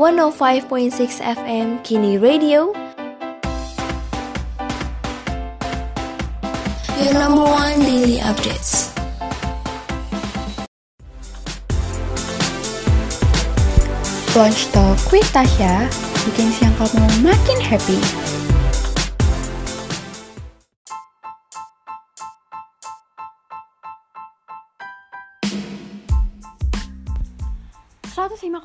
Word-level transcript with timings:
105.6 0.00 1.20
FM 1.20 1.84
Kini 1.84 2.16
Radio. 2.16 2.72
Your 7.04 7.12
number 7.12 7.44
one 7.44 7.76
daily 7.84 8.16
updates. 8.24 8.96
Lunch 14.32 14.72
Talk 14.72 14.96
with 15.12 15.28
Tasya 15.36 15.84
bikin 16.24 16.48
siang 16.48 16.72
kamu 16.80 17.04
makin 17.20 17.60
happy. 17.60 18.00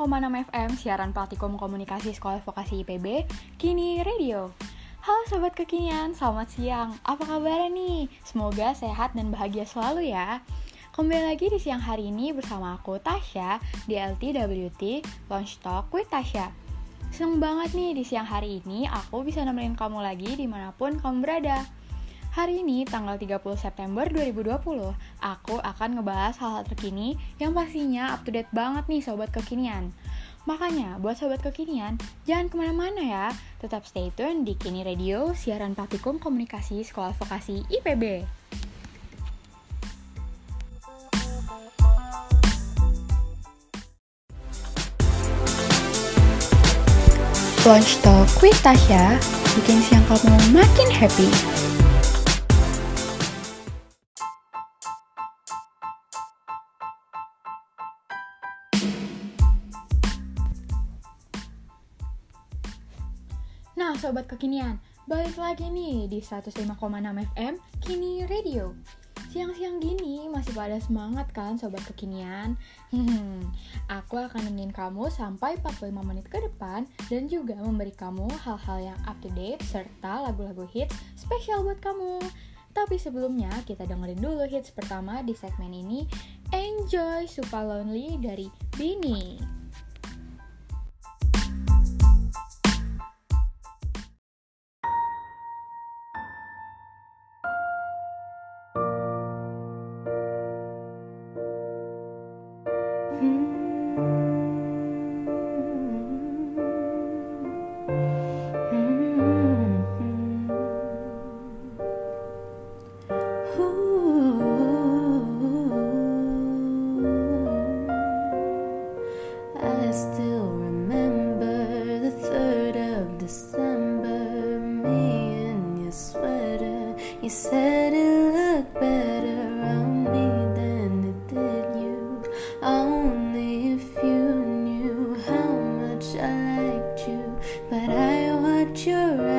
Enam 0.06 0.38
FM 0.38 0.78
siaran 0.78 1.10
praktikum 1.18 1.58
komunikasi 1.58 2.14
sekolah 2.14 2.38
vokasi 2.46 2.86
IPB 2.86 3.26
kini 3.58 4.06
radio. 4.06 4.54
Halo 5.02 5.26
sobat 5.26 5.58
kekinian, 5.58 6.14
selamat 6.14 6.54
siang. 6.54 6.94
Apa 7.02 7.26
kabar 7.26 7.66
nih? 7.74 8.06
Semoga 8.22 8.78
sehat 8.78 9.18
dan 9.18 9.34
bahagia 9.34 9.66
selalu 9.66 10.14
ya. 10.14 10.46
Kembali 10.94 11.26
lagi 11.26 11.50
di 11.50 11.58
siang 11.58 11.82
hari 11.82 12.14
ini 12.14 12.38
bersama 12.38 12.78
aku 12.78 13.02
Tasya 13.02 13.58
di 13.90 13.98
LTWT 13.98 15.02
Launch 15.26 15.58
Talk 15.66 15.90
with 15.90 16.06
Tasya. 16.14 16.54
Seneng 17.10 17.42
banget 17.42 17.74
nih 17.74 17.98
di 17.98 18.06
siang 18.06 18.30
hari 18.30 18.62
ini 18.62 18.86
aku 18.86 19.26
bisa 19.26 19.42
nemenin 19.42 19.74
kamu 19.74 20.06
lagi 20.06 20.38
di 20.38 20.46
mana 20.46 20.70
pun 20.70 21.02
kamu 21.02 21.18
berada. 21.26 21.66
Hari 22.36 22.68
ini 22.68 22.84
tanggal 22.84 23.16
30 23.16 23.40
September 23.56 24.04
2020, 24.12 24.60
aku 25.24 25.56
akan 25.56 25.90
ngebahas 25.96 26.36
hal-hal 26.36 26.68
terkini 26.68 27.16
yang 27.40 27.56
pastinya 27.56 28.12
up 28.12 28.28
to 28.28 28.36
date 28.36 28.52
banget 28.52 28.84
nih 28.92 29.00
sobat 29.00 29.32
kekinian. 29.32 29.96
Makanya, 30.44 31.00
buat 31.00 31.16
sobat 31.16 31.40
kekinian, 31.40 31.96
jangan 32.28 32.52
ke 32.52 32.60
mana-mana 32.60 33.00
ya. 33.00 33.26
Tetap 33.64 33.88
stay 33.88 34.12
tune 34.20 34.44
di 34.44 34.52
Kini 34.60 34.84
Radio, 34.84 35.32
siaran 35.32 35.80
praktikum 35.80 36.20
komunikasi 36.20 36.84
Sekolah 36.84 37.16
Vokasi 37.16 37.64
IPB. 37.72 38.28
Lunch 47.64 47.96
Talk 48.04 48.28
with 48.44 48.60
Tasya 48.60 49.24
bikin 49.56 49.80
siang 49.80 50.04
kamu 50.12 50.36
makin 50.52 50.92
happy. 50.92 51.65
Sobat 64.06 64.30
kekinian, 64.30 64.78
balik 65.10 65.34
lagi 65.34 65.66
nih 65.66 66.06
di 66.06 66.22
105,6 66.22 66.78
FM 67.34 67.58
Kini 67.82 68.22
Radio. 68.30 68.78
Siang-siang 69.34 69.82
gini 69.82 70.30
masih 70.30 70.54
pada 70.54 70.78
semangat 70.78 71.26
kan 71.34 71.58
sobat 71.58 71.82
kekinian? 71.90 72.54
Hmm, 72.94 73.42
aku 73.98 74.22
akan 74.22 74.46
nemenin 74.46 74.70
kamu 74.70 75.10
sampai 75.10 75.58
45 75.58 75.90
menit 76.06 76.30
ke 76.30 76.38
depan 76.38 76.86
dan 77.10 77.26
juga 77.26 77.58
memberi 77.58 77.98
kamu 77.98 78.30
hal-hal 78.46 78.94
yang 78.94 79.00
up 79.10 79.18
to 79.26 79.30
date 79.34 79.66
serta 79.66 80.22
lagu-lagu 80.30 80.70
hits 80.70 80.94
spesial 81.18 81.66
buat 81.66 81.82
kamu. 81.82 82.22
Tapi 82.78 83.02
sebelumnya 83.02 83.50
kita 83.66 83.90
dengerin 83.90 84.22
dulu 84.22 84.46
hits 84.46 84.70
pertama 84.70 85.26
di 85.26 85.34
segmen 85.34 85.74
ini 85.74 86.06
Enjoy 86.54 87.26
Super 87.26 87.74
Lonely 87.74 88.22
dari 88.22 88.54
Bini. 88.78 89.55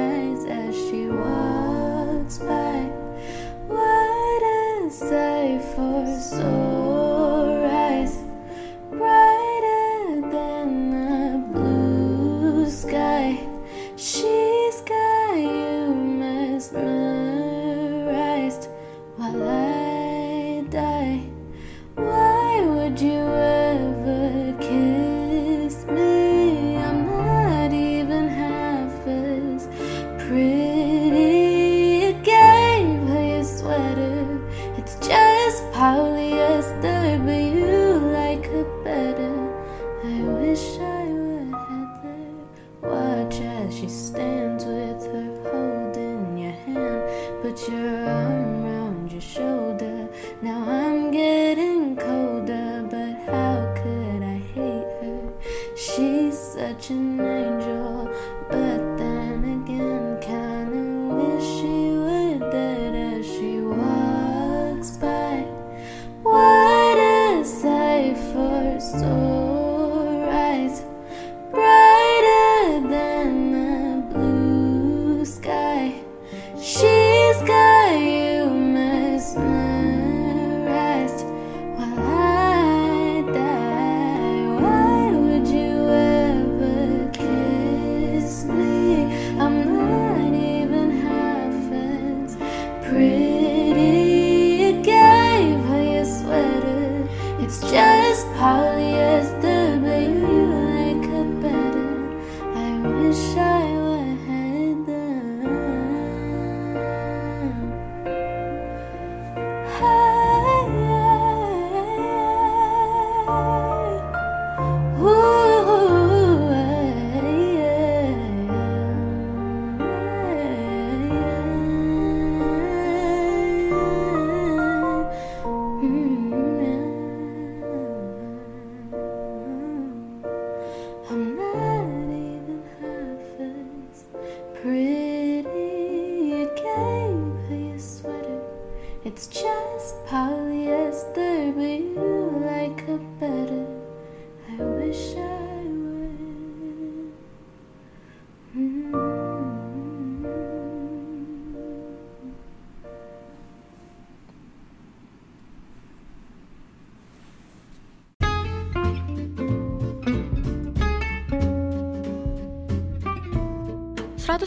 eyes 0.06 0.44
as 0.46 0.74
she 0.74 1.06
walks 1.08 2.38
by. 2.38 2.78
What 3.66 4.42
a 4.42 4.90
sight 4.90 5.62
for 5.74 6.20
souls. 6.20 6.65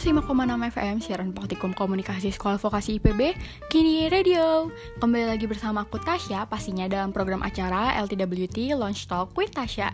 105,6 0.10 0.74
FM 0.74 0.96
siaran 1.06 1.30
praktikum 1.38 1.70
komunikasi 1.70 2.34
sekolah 2.34 2.58
vokasi 2.58 2.98
IPB 2.98 3.38
Kini 3.70 4.10
Radio 4.10 4.74
Kembali 4.98 5.30
lagi 5.30 5.46
bersama 5.46 5.86
aku 5.86 6.02
Tasya 6.02 6.50
pastinya 6.50 6.90
dalam 6.90 7.14
program 7.14 7.46
acara 7.46 7.94
LTWT 8.02 8.74
Launch 8.74 9.06
Talk 9.06 9.38
with 9.38 9.54
Tasya 9.54 9.94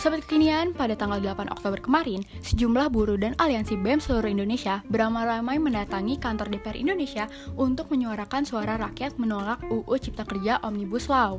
Sobat 0.00 0.24
kekinian, 0.24 0.72
pada 0.72 0.96
tanggal 0.96 1.20
8 1.22 1.54
Oktober 1.54 1.78
kemarin, 1.78 2.24
sejumlah 2.42 2.90
buruh 2.90 3.14
dan 3.14 3.36
aliansi 3.38 3.78
BEM 3.78 4.02
seluruh 4.02 4.26
Indonesia 4.26 4.82
beramai-ramai 4.90 5.62
mendatangi 5.62 6.18
kantor 6.18 6.50
DPR 6.50 6.74
Indonesia 6.74 7.30
untuk 7.54 7.94
menyuarakan 7.94 8.42
suara 8.42 8.74
rakyat 8.74 9.22
menolak 9.22 9.62
UU 9.70 9.94
Cipta 10.02 10.26
Kerja 10.26 10.58
Omnibus 10.66 11.06
Law. 11.06 11.38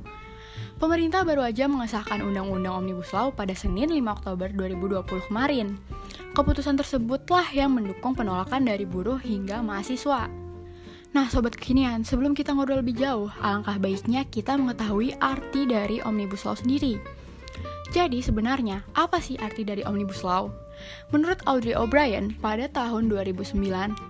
Pemerintah 0.75 1.23
baru 1.23 1.39
aja 1.39 1.71
mengesahkan 1.71 2.19
Undang-Undang 2.19 2.83
Omnibus 2.83 3.15
Law 3.15 3.31
pada 3.31 3.55
Senin 3.55 3.95
5 3.95 4.11
Oktober 4.11 4.51
2020 4.51 5.31
kemarin. 5.31 5.79
Keputusan 6.35 6.75
tersebutlah 6.75 7.47
yang 7.55 7.71
mendukung 7.79 8.11
penolakan 8.11 8.67
dari 8.67 8.83
buruh 8.83 9.15
hingga 9.15 9.63
mahasiswa. 9.63 10.27
Nah, 11.15 11.31
sobat 11.31 11.55
kekinian, 11.55 12.03
sebelum 12.03 12.35
kita 12.35 12.51
ngobrol 12.51 12.83
lebih 12.83 12.99
jauh, 12.99 13.31
alangkah 13.39 13.79
baiknya 13.79 14.27
kita 14.27 14.59
mengetahui 14.59 15.15
arti 15.23 15.63
dari 15.63 16.03
Omnibus 16.03 16.43
Law 16.43 16.59
sendiri. 16.59 16.99
Jadi, 17.95 18.19
sebenarnya 18.19 18.83
apa 18.99 19.23
sih 19.23 19.39
arti 19.39 19.63
dari 19.63 19.79
Omnibus 19.87 20.27
Law? 20.27 20.64
Menurut 21.13 21.39
Audrey 21.45 21.77
O'Brien, 21.77 22.33
pada 22.41 22.65
tahun 22.71 23.07
2009, 23.07 23.55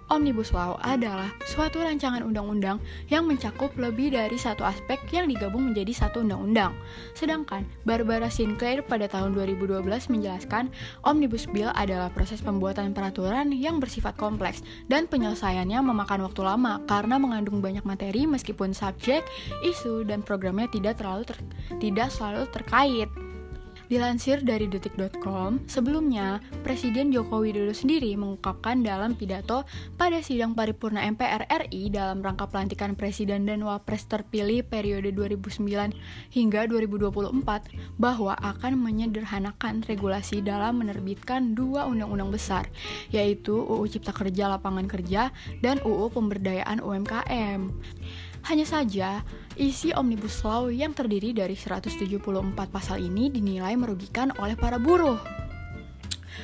Omnibus 0.10 0.56
Law 0.56 0.80
adalah 0.82 1.30
suatu 1.46 1.84
rancangan 1.84 2.24
undang-undang 2.24 2.82
yang 3.12 3.28
mencakup 3.28 3.74
lebih 3.76 4.16
dari 4.16 4.40
satu 4.40 4.64
aspek 4.64 5.02
yang 5.12 5.28
digabung 5.28 5.72
menjadi 5.72 6.06
satu 6.06 6.24
undang-undang. 6.24 6.72
Sedangkan 7.14 7.68
Barbara 7.84 8.32
Sinclair 8.32 8.82
pada 8.86 9.06
tahun 9.12 9.36
2012 9.36 9.84
menjelaskan, 10.12 10.72
Omnibus 11.04 11.46
Bill 11.52 11.70
adalah 11.76 12.10
proses 12.10 12.40
pembuatan 12.40 12.96
peraturan 12.96 13.52
yang 13.52 13.84
bersifat 13.84 14.16
kompleks 14.16 14.64
dan 14.88 15.06
penyelesaiannya 15.06 15.80
memakan 15.84 16.26
waktu 16.26 16.42
lama 16.42 16.82
karena 16.88 17.20
mengandung 17.20 17.60
banyak 17.60 17.84
materi 17.84 18.24
meskipun 18.26 18.72
subjek, 18.72 19.26
isu, 19.66 20.08
dan 20.08 20.24
programnya 20.24 20.72
tidak 20.72 20.98
terlalu 21.02 21.28
ter 21.28 21.38
tidak 21.80 22.10
selalu 22.12 22.48
terkait. 22.52 23.10
Dilansir 23.86 24.42
dari 24.42 24.66
detik.com, 24.66 25.62
sebelumnya 25.70 26.42
Presiden 26.66 27.14
Joko 27.14 27.46
Widodo 27.46 27.70
sendiri 27.70 28.18
mengungkapkan 28.18 28.82
dalam 28.82 29.14
pidato 29.14 29.62
pada 29.94 30.26
sidang 30.26 30.58
paripurna 30.58 31.06
MPR 31.06 31.46
RI 31.46 31.94
dalam 31.94 32.26
rangka 32.26 32.50
pelantikan 32.50 32.98
Presiden 32.98 33.46
dan 33.46 33.62
Wapres 33.62 34.10
terpilih 34.10 34.66
periode 34.66 35.14
2009 35.14 35.94
hingga 36.34 36.66
2024 36.66 38.02
bahwa 38.02 38.34
akan 38.34 38.74
menyederhanakan 38.74 39.86
regulasi 39.86 40.42
dalam 40.42 40.82
menerbitkan 40.82 41.54
dua 41.54 41.86
undang-undang 41.86 42.34
besar, 42.34 42.66
yaitu 43.14 43.54
UU 43.54 43.86
Cipta 43.86 44.10
Kerja 44.10 44.50
Lapangan 44.50 44.90
Kerja 44.90 45.30
dan 45.62 45.78
UU 45.86 46.10
Pemberdayaan 46.10 46.82
UMKM. 46.82 47.70
Hanya 48.46 48.62
saja, 48.62 49.26
isi 49.58 49.90
Omnibus 49.90 50.46
Law 50.46 50.70
yang 50.70 50.94
terdiri 50.94 51.34
dari 51.34 51.58
174 51.58 52.22
pasal 52.70 53.02
ini 53.02 53.34
dinilai 53.34 53.74
merugikan 53.74 54.30
oleh 54.38 54.54
para 54.54 54.78
buruh. 54.78 55.18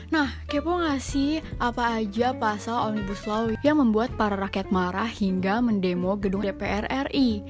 Nah, 0.09 0.33
kepo 0.49 0.81
gak 0.81 0.97
sih 0.97 1.45
apa 1.61 2.01
aja 2.01 2.33
pasal 2.33 2.89
Omnibus 2.89 3.29
Law 3.29 3.53
yang 3.61 3.77
membuat 3.77 4.17
para 4.17 4.33
rakyat 4.33 4.73
marah 4.73 5.05
hingga 5.05 5.61
mendemo 5.61 6.17
gedung 6.17 6.41
DPR 6.41 6.89
RI? 7.13 7.45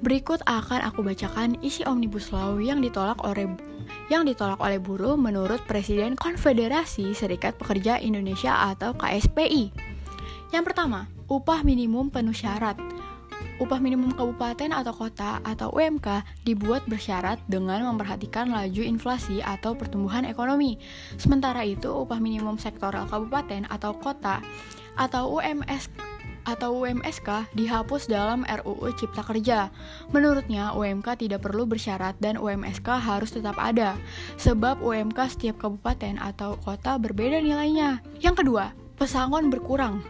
Berikut 0.00 0.40
akan 0.48 0.80
aku 0.80 1.04
bacakan 1.04 1.60
isi 1.60 1.84
Omnibus 1.84 2.32
Law 2.32 2.56
yang 2.56 2.80
ditolak 2.80 3.20
oleh 3.20 3.52
yang 4.08 4.24
ditolak 4.24 4.56
oleh 4.64 4.80
buruh 4.80 5.20
menurut 5.20 5.60
Presiden 5.68 6.16
Konfederasi 6.16 7.12
Serikat 7.12 7.60
Pekerja 7.60 8.00
Indonesia 8.00 8.64
atau 8.72 8.96
KSPI. 8.96 9.76
Yang 10.56 10.64
pertama, 10.72 11.04
upah 11.28 11.60
minimum 11.62 12.08
penuh 12.08 12.34
syarat 12.34 12.80
upah 13.60 13.78
minimum 13.78 14.16
kabupaten 14.16 14.72
atau 14.72 14.96
kota 14.96 15.38
atau 15.44 15.68
UMK 15.76 16.24
dibuat 16.48 16.88
bersyarat 16.88 17.38
dengan 17.46 17.84
memperhatikan 17.84 18.48
laju 18.48 18.82
inflasi 18.82 19.44
atau 19.44 19.76
pertumbuhan 19.76 20.24
ekonomi. 20.24 20.80
Sementara 21.20 21.60
itu, 21.62 21.92
upah 21.92 22.18
minimum 22.18 22.56
sektoral 22.56 23.04
kabupaten 23.06 23.68
atau 23.68 23.92
kota 23.92 24.40
atau 24.96 25.36
UMS 25.36 25.92
atau 26.48 26.72
UMSK 26.80 27.52
dihapus 27.52 28.08
dalam 28.08 28.48
RUU 28.48 28.88
Cipta 28.96 29.20
Kerja. 29.20 29.68
Menurutnya, 30.10 30.72
UMK 30.72 31.20
tidak 31.20 31.44
perlu 31.44 31.68
bersyarat 31.68 32.16
dan 32.18 32.40
UMSK 32.40 32.88
harus 32.96 33.30
tetap 33.30 33.60
ada, 33.60 33.94
sebab 34.40 34.80
UMK 34.80 35.18
setiap 35.28 35.60
kabupaten 35.60 36.16
atau 36.16 36.56
kota 36.56 36.96
berbeda 36.96 37.44
nilainya. 37.44 38.00
Yang 38.24 38.44
kedua, 38.44 38.72
pesangon 38.96 39.52
berkurang. 39.52 40.00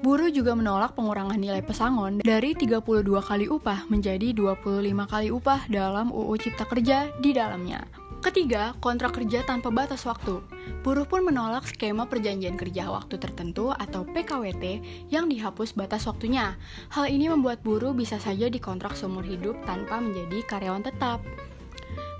Buruh 0.00 0.32
juga 0.32 0.56
menolak 0.56 0.96
pengurangan 0.96 1.36
nilai 1.36 1.60
pesangon 1.60 2.24
dari 2.24 2.56
32 2.56 3.04
kali 3.20 3.52
upah 3.52 3.84
menjadi 3.92 4.32
25 4.32 4.96
kali 5.04 5.28
upah 5.28 5.68
dalam 5.68 6.08
UU 6.08 6.40
Cipta 6.40 6.64
Kerja 6.64 7.12
di 7.20 7.36
dalamnya. 7.36 7.84
Ketiga, 8.24 8.72
kontrak 8.80 9.16
kerja 9.16 9.44
tanpa 9.44 9.68
batas 9.68 10.08
waktu. 10.08 10.40
Buruh 10.80 11.04
pun 11.04 11.24
menolak 11.24 11.68
skema 11.68 12.08
perjanjian 12.08 12.56
kerja 12.56 12.88
waktu 12.88 13.20
tertentu 13.20 13.76
atau 13.76 14.08
PKWT 14.08 14.64
yang 15.12 15.28
dihapus 15.28 15.76
batas 15.76 16.08
waktunya. 16.08 16.56
Hal 16.96 17.08
ini 17.08 17.28
membuat 17.28 17.60
buruh 17.60 17.92
bisa 17.92 18.16
saja 18.16 18.48
dikontrak 18.48 18.96
seumur 18.96 19.24
hidup 19.24 19.56
tanpa 19.68 20.00
menjadi 20.00 20.48
karyawan 20.48 20.84
tetap. 20.84 21.20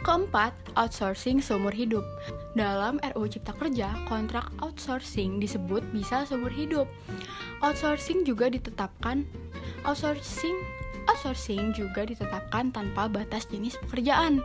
Keempat, 0.00 0.56
outsourcing 0.80 1.44
seumur 1.44 1.76
hidup. 1.76 2.04
Dalam 2.56 2.96
RUU 3.12 3.28
Cipta 3.28 3.52
Kerja, 3.52 3.92
kontrak 4.08 4.48
outsourcing 4.64 5.36
disebut 5.36 5.84
bisa 5.92 6.24
seumur 6.24 6.48
hidup. 6.48 6.88
Outsourcing 7.60 8.24
juga 8.24 8.48
ditetapkan 8.48 9.28
outsourcing 9.84 10.56
outsourcing 11.08 11.72
juga 11.76 12.04
ditetapkan 12.08 12.72
tanpa 12.72 13.08
batas 13.08 13.48
jenis 13.48 13.76
pekerjaan. 13.86 14.40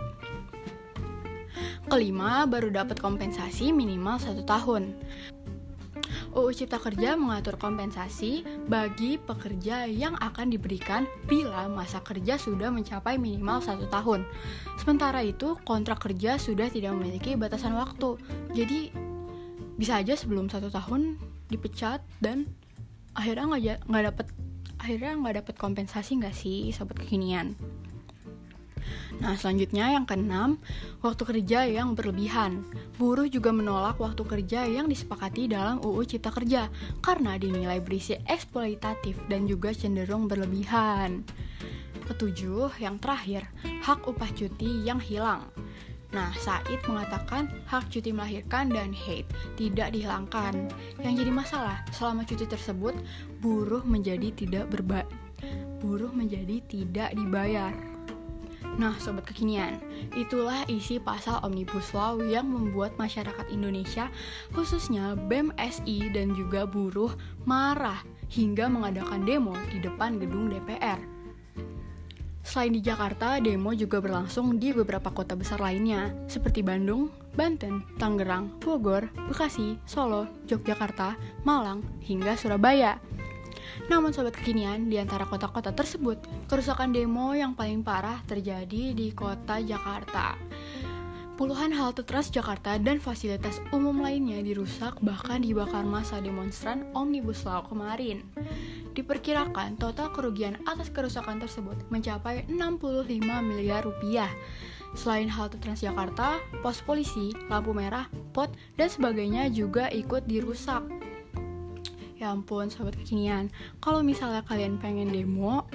Kelima, 1.85 2.43
baru 2.49 2.73
dapat 2.73 2.97
kompensasi 2.97 3.69
minimal 3.69 4.17
satu 4.17 4.41
tahun. 4.43 4.97
UU 6.35 6.51
Cipta 6.51 6.75
Kerja 6.83 7.15
mengatur 7.15 7.55
kompensasi 7.55 8.43
bagi 8.67 9.15
pekerja 9.15 9.87
yang 9.87 10.19
akan 10.19 10.51
diberikan 10.51 11.07
bila 11.31 11.71
masa 11.71 12.03
kerja 12.03 12.35
sudah 12.35 12.67
mencapai 12.67 13.15
minimal 13.15 13.63
satu 13.63 13.87
tahun. 13.87 14.27
Sementara 14.75 15.23
itu, 15.23 15.55
kontrak 15.63 16.03
kerja 16.03 16.35
sudah 16.35 16.67
tidak 16.67 16.91
memiliki 16.91 17.39
batasan 17.39 17.79
waktu. 17.79 18.19
Jadi, 18.51 18.91
bisa 19.79 20.03
aja 20.03 20.19
sebelum 20.19 20.51
satu 20.51 20.67
tahun 20.67 21.15
dipecat 21.47 22.03
dan 22.19 22.51
akhirnya 23.15 23.45
nggak 23.47 23.87
nggak 23.87 24.03
dapat 24.11 24.27
akhirnya 24.77 25.11
nggak 25.17 25.35
dapat 25.41 25.55
kompensasi 25.55 26.19
nggak 26.21 26.35
sih 26.35 26.69
sobat 26.75 26.99
kekinian. 26.99 27.55
Nah, 29.15 29.33
selanjutnya 29.39 29.95
yang 29.95 30.03
keenam, 30.03 30.59
waktu 30.99 31.23
kerja 31.23 31.63
yang 31.65 31.95
berlebihan. 31.95 32.67
Buruh 32.99 33.25
juga 33.31 33.55
menolak 33.55 33.97
waktu 33.97 34.21
kerja 34.27 34.67
yang 34.67 34.91
disepakati 34.91 35.47
dalam 35.47 35.79
UU 35.79 36.03
Cipta 36.03 36.29
Kerja 36.35 36.67
karena 36.99 37.39
dinilai 37.39 37.79
berisi 37.79 38.19
eksploitatif 38.27 39.15
dan 39.31 39.47
juga 39.47 39.71
cenderung 39.71 40.27
berlebihan. 40.27 41.23
Ketujuh, 42.05 42.77
yang 42.77 43.01
terakhir, 43.01 43.49
hak 43.81 44.05
upah 44.05 44.29
cuti 44.35 44.85
yang 44.85 45.01
hilang. 45.01 45.47
Nah, 46.15 46.31
Said 46.39 46.79
mengatakan 46.87 47.51
hak 47.67 47.91
cuti 47.91 48.15
melahirkan 48.15 48.71
dan 48.71 48.95
hate 48.95 49.27
tidak 49.59 49.91
dihilangkan. 49.91 50.71
Yang 51.03 51.27
jadi 51.27 51.31
masalah, 51.35 51.77
selama 51.91 52.23
cuti 52.23 52.47
tersebut, 52.47 52.95
buruh 53.43 53.83
menjadi 53.83 54.31
tidak 54.31 54.71
berba 54.71 55.03
buruh 55.85 56.09
menjadi 56.09 56.65
tidak 56.65 57.13
dibayar. 57.13 57.69
Nah, 58.75 58.91
sobat 58.99 59.23
kekinian, 59.23 59.79
itulah 60.19 60.67
isi 60.67 60.99
pasal 60.99 61.39
Omnibus 61.47 61.95
Law 61.95 62.19
yang 62.19 62.51
membuat 62.51 62.99
masyarakat 62.99 63.47
Indonesia, 63.47 64.11
khususnya 64.51 65.15
BEM 65.15 65.55
SI 65.55 66.11
dan 66.11 66.35
juga 66.35 66.67
buruh, 66.67 67.15
marah 67.47 68.03
hingga 68.27 68.67
mengadakan 68.67 69.23
demo 69.23 69.55
di 69.71 69.79
depan 69.79 70.19
gedung 70.19 70.51
DPR. 70.51 71.14
Selain 72.45 72.69
di 72.69 72.77
Jakarta, 72.77 73.41
demo 73.41 73.73
juga 73.73 73.97
berlangsung 73.97 74.61
di 74.61 74.69
beberapa 74.69 75.09
kota 75.09 75.33
besar 75.33 75.57
lainnya, 75.57 76.13
seperti 76.29 76.61
Bandung, 76.61 77.09
Banten, 77.33 77.81
Tangerang, 77.97 78.61
Bogor, 78.61 79.09
Bekasi, 79.33 79.81
Solo, 79.89 80.29
Yogyakarta, 80.45 81.17
Malang, 81.41 81.81
hingga 82.05 82.37
Surabaya. 82.37 83.01
Namun 83.89 84.13
sobat 84.13 84.37
kekinian, 84.37 84.93
di 84.93 85.01
antara 85.01 85.25
kota-kota 85.25 85.73
tersebut, 85.73 86.21
kerusakan 86.45 86.93
demo 86.93 87.33
yang 87.33 87.57
paling 87.57 87.81
parah 87.81 88.21
terjadi 88.29 88.93
di 88.93 89.09
kota 89.09 89.57
Jakarta. 89.57 90.37
Puluhan 91.35 91.75
halte 91.75 91.99
Transjakarta 91.99 92.79
dan 92.79 93.03
fasilitas 93.03 93.59
umum 93.75 93.99
lainnya 93.99 94.39
dirusak 94.39 94.95
bahkan 95.03 95.43
dibakar 95.43 95.83
masa 95.83 96.23
demonstran 96.23 96.87
Omnibus 96.95 97.43
Law 97.43 97.67
kemarin. 97.67 98.23
Diperkirakan 98.95 99.75
total 99.75 100.15
kerugian 100.15 100.55
atas 100.63 100.87
kerusakan 100.87 101.43
tersebut 101.43 101.75
mencapai 101.91 102.47
65 102.47 103.19
miliar 103.43 103.83
rupiah. 103.83 104.31
Selain 104.95 105.27
halte 105.27 105.59
Transjakarta, 105.59 106.39
pos 106.63 106.79
polisi, 106.79 107.35
lampu 107.51 107.75
merah, 107.75 108.07
pot, 108.31 108.47
dan 108.79 108.87
sebagainya 108.87 109.51
juga 109.51 109.91
ikut 109.91 110.23
dirusak. 110.23 110.87
Ya 112.15 112.31
ampun, 112.31 112.71
sobat 112.71 112.95
kekinian. 112.95 113.51
Kalau 113.83 113.99
misalnya 114.07 114.39
kalian 114.47 114.79
pengen 114.79 115.11
demo, 115.11 115.67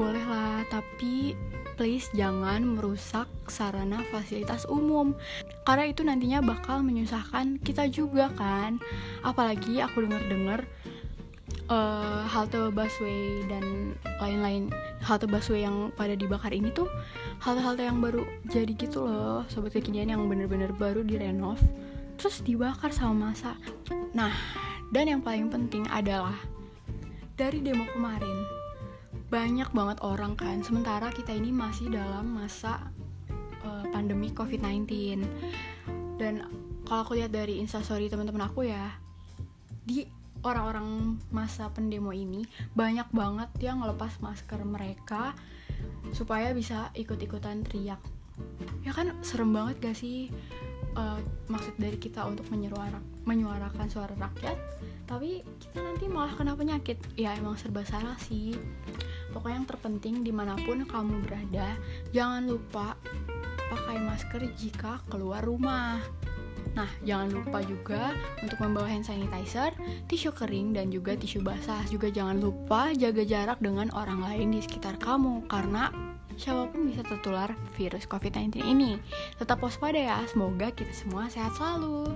bolehlah, 0.00 0.64
tapi 0.72 1.36
please 1.80 2.12
jangan 2.12 2.76
merusak 2.76 3.24
sarana 3.48 4.04
fasilitas 4.12 4.68
umum. 4.68 5.16
Karena 5.64 5.88
itu 5.88 6.04
nantinya 6.04 6.44
bakal 6.44 6.84
menyusahkan 6.84 7.56
kita 7.64 7.88
juga 7.88 8.28
kan. 8.36 8.76
Apalagi 9.24 9.80
aku 9.80 10.04
dengar-dengar 10.04 10.68
uh, 11.72 12.28
halte 12.28 12.68
busway 12.68 13.48
dan 13.48 13.96
lain-lain 14.20 14.68
halte 15.00 15.24
busway 15.24 15.64
yang 15.64 15.88
pada 15.96 16.12
dibakar 16.12 16.52
ini 16.52 16.68
tuh 16.68 16.84
halte-halte 17.40 17.88
yang 17.88 18.04
baru 18.04 18.28
jadi 18.52 18.76
gitu 18.76 19.08
loh. 19.08 19.48
Sobat 19.48 19.72
kekinian 19.72 20.12
yang 20.12 20.28
bener-bener 20.28 20.76
baru 20.76 21.00
direnov 21.00 21.56
terus 22.20 22.44
dibakar 22.44 22.92
sama 22.92 23.32
masa. 23.32 23.56
Nah 24.12 24.36
dan 24.92 25.08
yang 25.08 25.24
paling 25.24 25.48
penting 25.48 25.88
adalah 25.88 26.36
dari 27.40 27.64
demo 27.64 27.88
kemarin 27.96 28.59
banyak 29.30 29.70
banget 29.70 29.98
orang 30.02 30.34
kan. 30.34 30.58
Sementara 30.60 31.14
kita 31.14 31.30
ini 31.30 31.54
masih 31.54 31.88
dalam 31.88 32.34
masa 32.34 32.90
uh, 33.62 33.86
pandemi 33.94 34.34
COVID-19 34.34 35.22
dan 36.18 36.44
kalau 36.84 37.06
aku 37.06 37.14
lihat 37.16 37.30
dari 37.30 37.62
instastory 37.62 38.10
teman-teman 38.10 38.50
aku 38.50 38.66
ya 38.66 38.90
di 39.86 40.04
orang-orang 40.42 41.16
masa 41.30 41.70
pendemo 41.70 42.10
ini 42.10 42.42
banyak 42.74 43.06
banget 43.14 43.48
yang 43.62 43.80
ngelepas 43.80 44.18
masker 44.18 44.60
mereka 44.66 45.32
supaya 46.10 46.50
bisa 46.50 46.90
ikut-ikutan 46.98 47.62
teriak. 47.62 48.02
Ya 48.82 48.90
kan 48.90 49.14
serem 49.22 49.54
banget 49.54 49.78
gak 49.78 49.96
sih? 49.96 50.28
Uh, 50.98 51.22
maksud 51.46 51.78
dari 51.78 51.94
kita 52.02 52.26
untuk 52.26 52.50
menyuarakan, 52.50 52.98
menyuarakan 53.22 53.86
suara 53.86 54.10
rakyat 54.18 54.58
tapi 55.06 55.46
kita 55.62 55.78
nanti 55.86 56.10
malah 56.10 56.34
kena 56.34 56.58
penyakit. 56.58 56.98
Ya 57.14 57.34
emang 57.38 57.54
serba 57.54 57.86
salah 57.86 58.18
sih 58.18 58.58
Pokoknya 59.30 59.62
yang 59.62 59.68
terpenting 59.68 60.14
di 60.26 60.32
mana 60.34 60.58
pun 60.58 60.82
kamu 60.84 61.22
berada, 61.26 61.74
jangan 62.10 62.46
lupa 62.50 62.98
pakai 63.70 64.02
masker 64.02 64.42
jika 64.58 64.98
keluar 65.06 65.46
rumah. 65.46 66.02
Nah, 66.70 66.90
jangan 67.02 67.34
lupa 67.34 67.58
juga 67.66 68.14
untuk 68.42 68.62
membawa 68.62 68.86
hand 68.86 69.06
sanitizer, 69.06 69.74
tisu 70.06 70.30
kering, 70.30 70.74
dan 70.74 70.90
juga 70.94 71.18
tisu 71.18 71.42
basah. 71.42 71.82
Juga 71.90 72.10
jangan 72.10 72.38
lupa 72.38 72.94
jaga 72.94 73.26
jarak 73.26 73.58
dengan 73.58 73.90
orang 73.90 74.22
lain 74.22 74.54
di 74.54 74.60
sekitar 74.62 74.94
kamu, 75.02 75.50
karena 75.50 75.90
siapa 76.38 76.70
pun 76.70 76.86
bisa 76.86 77.02
tertular 77.02 77.52
virus 77.74 78.06
COVID-19 78.06 78.62
ini. 78.62 79.02
Tetap 79.36 79.58
waspada 79.58 79.98
ya, 79.98 80.18
semoga 80.30 80.70
kita 80.70 80.94
semua 80.94 81.26
sehat 81.26 81.58
selalu. 81.58 82.06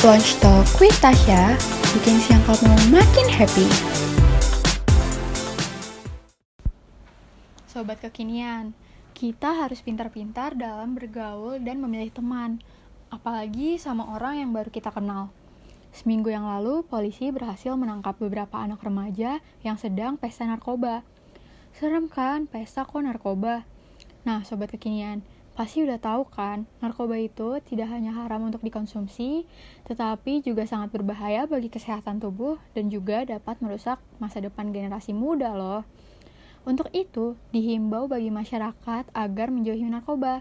Launch 0.00 0.40
Talk 0.40 0.64
with 0.80 0.96
Tasya 0.96 1.60
bikin 1.92 2.16
siang 2.24 2.40
kamu 2.48 2.72
makin 2.88 3.28
happy. 3.28 3.68
Sobat 7.68 8.00
kekinian, 8.00 8.72
kita 9.12 9.52
harus 9.52 9.84
pintar-pintar 9.84 10.56
dalam 10.56 10.96
bergaul 10.96 11.60
dan 11.60 11.84
memilih 11.84 12.08
teman, 12.16 12.64
apalagi 13.12 13.76
sama 13.76 14.16
orang 14.16 14.40
yang 14.40 14.56
baru 14.56 14.72
kita 14.72 14.88
kenal. 14.88 15.28
Seminggu 15.92 16.32
yang 16.32 16.48
lalu, 16.48 16.80
polisi 16.80 17.28
berhasil 17.28 17.76
menangkap 17.76 18.16
beberapa 18.16 18.56
anak 18.56 18.80
remaja 18.80 19.44
yang 19.60 19.76
sedang 19.76 20.16
pesta 20.16 20.48
narkoba. 20.48 21.04
Serem 21.76 22.08
kan, 22.08 22.48
pesta 22.48 22.88
kok 22.88 23.04
narkoba? 23.04 23.68
Nah, 24.24 24.48
sobat 24.48 24.72
kekinian, 24.72 25.20
Pasti 25.60 25.84
udah 25.84 26.00
tahu 26.00 26.24
kan, 26.24 26.64
narkoba 26.80 27.20
itu 27.20 27.60
tidak 27.68 27.92
hanya 27.92 28.16
haram 28.16 28.48
untuk 28.48 28.64
dikonsumsi, 28.64 29.44
tetapi 29.84 30.40
juga 30.40 30.64
sangat 30.64 30.88
berbahaya 30.88 31.44
bagi 31.44 31.68
kesehatan 31.68 32.16
tubuh 32.16 32.56
dan 32.72 32.88
juga 32.88 33.28
dapat 33.28 33.60
merusak 33.60 34.00
masa 34.16 34.40
depan 34.40 34.72
generasi 34.72 35.12
muda 35.12 35.52
loh. 35.52 35.84
Untuk 36.64 36.88
itu, 36.96 37.36
dihimbau 37.52 38.08
bagi 38.08 38.32
masyarakat 38.32 39.12
agar 39.12 39.52
menjauhi 39.52 39.84
narkoba. 39.84 40.40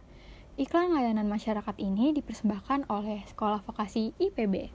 Iklan 0.56 0.96
layanan 0.96 1.28
masyarakat 1.28 1.76
ini 1.84 2.16
dipersembahkan 2.16 2.88
oleh 2.88 3.20
Sekolah 3.28 3.60
Vokasi 3.68 4.16
IPB. 4.24 4.72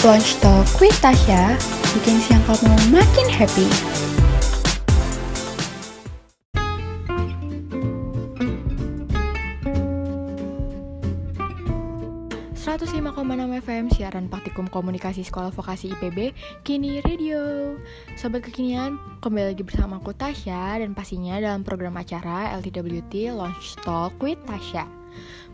Launch 0.00 0.32
Talk 0.40 0.64
with 0.80 0.96
Tasya 1.04 1.60
bikin 1.92 2.16
siang 2.24 2.40
kamu 2.48 2.72
makin 2.88 3.28
happy. 3.28 4.17
FM 13.56 13.88
siaran 13.88 14.28
praktikum 14.28 14.68
komunikasi 14.68 15.24
sekolah 15.24 15.48
vokasi 15.48 15.96
IPB 15.96 16.36
Kini 16.66 17.00
Radio. 17.04 17.74
Sobat 18.18 18.44
kekinian, 18.44 19.00
kembali 19.24 19.56
lagi 19.56 19.64
bersama 19.64 19.96
aku 19.96 20.12
Tasya 20.12 20.82
Dan 20.82 20.92
pastinya 20.92 21.40
dalam 21.40 21.64
program 21.64 21.96
acara 21.96 22.52
LTWT 22.60 23.32
Launch 23.32 23.80
Talk 23.80 24.16
with 24.20 24.36
Tasya. 24.44 24.84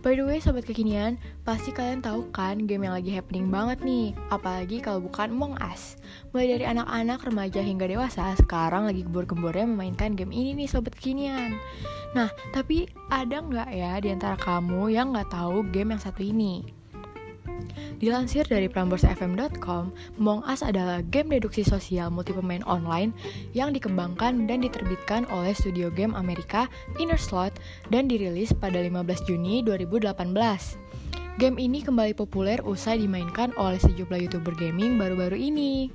By 0.05 0.19
the 0.19 0.27
way 0.29 0.37
sobat 0.37 0.69
kekinian, 0.69 1.17
pasti 1.49 1.73
kalian 1.73 2.05
tahu 2.05 2.29
kan 2.35 2.69
game 2.69 2.85
yang 2.85 2.93
lagi 2.93 3.09
happening 3.09 3.49
banget 3.49 3.81
nih 3.81 4.13
Apalagi 4.29 4.85
kalau 4.85 5.01
bukan 5.01 5.33
Among 5.33 5.55
Us. 5.65 5.97
Mulai 6.35 6.61
dari 6.61 6.65
anak-anak, 6.69 7.25
remaja 7.25 7.65
hingga 7.65 7.89
dewasa 7.89 8.37
Sekarang 8.37 8.85
lagi 8.85 9.07
gembor-gembornya 9.07 9.65
memainkan 9.65 10.13
game 10.13 10.35
ini 10.35 10.53
nih 10.53 10.69
sobat 10.69 10.93
kekinian. 10.93 11.57
Nah, 12.13 12.31
tapi 12.53 12.87
ada 13.11 13.43
nggak 13.43 13.71
ya 13.75 13.97
di 13.99 14.13
antara 14.13 14.37
kamu 14.37 14.93
yang 14.93 15.17
nggak 15.17 15.33
tahu 15.33 15.65
game 15.73 15.97
yang 15.97 16.03
satu 16.05 16.21
ini? 16.21 16.84
Dilansir 18.05 18.45
dari 18.45 18.69
pramborsfm.com, 18.69 19.95
Among 20.21 20.45
Us 20.45 20.61
adalah 20.61 21.01
game 21.09 21.33
deduksi 21.33 21.65
sosial 21.65 22.13
multi 22.13 22.37
pemain 22.37 22.61
online 22.69 23.17
yang 23.57 23.73
dikembangkan 23.73 24.45
dan 24.45 24.61
diterbitkan 24.61 25.25
oleh 25.33 25.57
studio 25.57 25.89
game 25.89 26.13
Amerika 26.13 26.69
Inner 27.01 27.17
Slot 27.17 27.57
dan 27.89 28.11
dirilis 28.11 28.53
pada 28.53 28.77
15 28.77 29.25
Juni 29.25 29.65
2018. 29.65 30.21
Game 31.41 31.57
ini 31.59 31.83
kembali 31.83 32.13
populer 32.15 32.61
usai 32.63 33.01
dimainkan 33.01 33.57
oleh 33.59 33.81
sejumlah 33.81 34.29
youtuber 34.29 34.55
gaming 34.55 35.01
baru-baru 35.01 35.39
ini. 35.39 35.89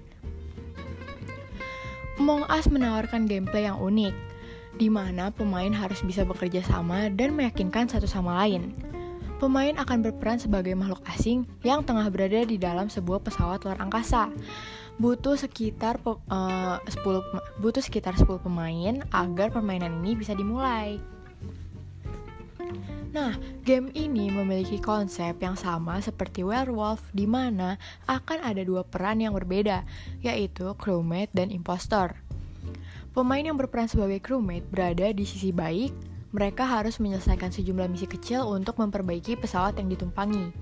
Among 2.19 2.43
Us 2.51 2.67
menawarkan 2.67 3.29
gameplay 3.29 3.69
yang 3.69 3.79
unik, 3.79 4.11
di 4.81 4.91
mana 4.91 5.31
pemain 5.31 5.71
harus 5.71 6.03
bisa 6.03 6.27
bekerja 6.27 6.65
sama 6.65 7.07
dan 7.13 7.37
meyakinkan 7.37 7.87
satu 7.87 8.09
sama 8.09 8.35
lain 8.43 8.88
pemain 9.39 9.71
akan 9.79 10.03
berperan 10.03 10.35
sebagai 10.35 10.75
makhluk 10.75 10.99
asing 11.07 11.47
yang 11.63 11.81
tengah 11.81 12.11
berada 12.11 12.43
di 12.43 12.59
dalam 12.59 12.91
sebuah 12.91 13.23
pesawat 13.23 13.63
luar 13.63 13.79
angkasa. 13.79 14.27
Butuh 14.99 15.39
sekitar 15.39 16.03
uh, 16.03 16.77
10 16.83 17.63
butuh 17.63 17.79
sekitar 17.79 18.19
10 18.19 18.27
pemain 18.43 18.99
agar 19.15 19.47
permainan 19.47 20.03
ini 20.03 20.19
bisa 20.19 20.35
dimulai. 20.35 20.99
Nah, 23.09 23.33
game 23.65 23.89
ini 23.97 24.29
memiliki 24.29 24.77
konsep 24.77 25.33
yang 25.41 25.57
sama 25.57 25.97
seperti 25.97 26.45
Werewolf 26.45 27.01
di 27.09 27.25
mana 27.25 27.81
akan 28.05 28.45
ada 28.45 28.61
dua 28.61 28.85
peran 28.85 29.17
yang 29.17 29.33
berbeda, 29.33 29.81
yaitu 30.21 30.77
crewmate 30.77 31.33
dan 31.33 31.49
impostor. 31.49 32.13
Pemain 33.09 33.41
yang 33.41 33.57
berperan 33.57 33.89
sebagai 33.89 34.21
crewmate 34.21 34.69
berada 34.69 35.09
di 35.09 35.25
sisi 35.25 35.49
baik 35.49 35.89
mereka 36.29 36.65
harus 36.65 37.01
menyelesaikan 37.01 37.49
sejumlah 37.49 37.89
misi 37.89 38.05
kecil 38.05 38.45
untuk 38.45 38.77
memperbaiki 38.77 39.37
pesawat 39.37 39.77
yang 39.81 39.89
ditumpangi. 39.89 40.53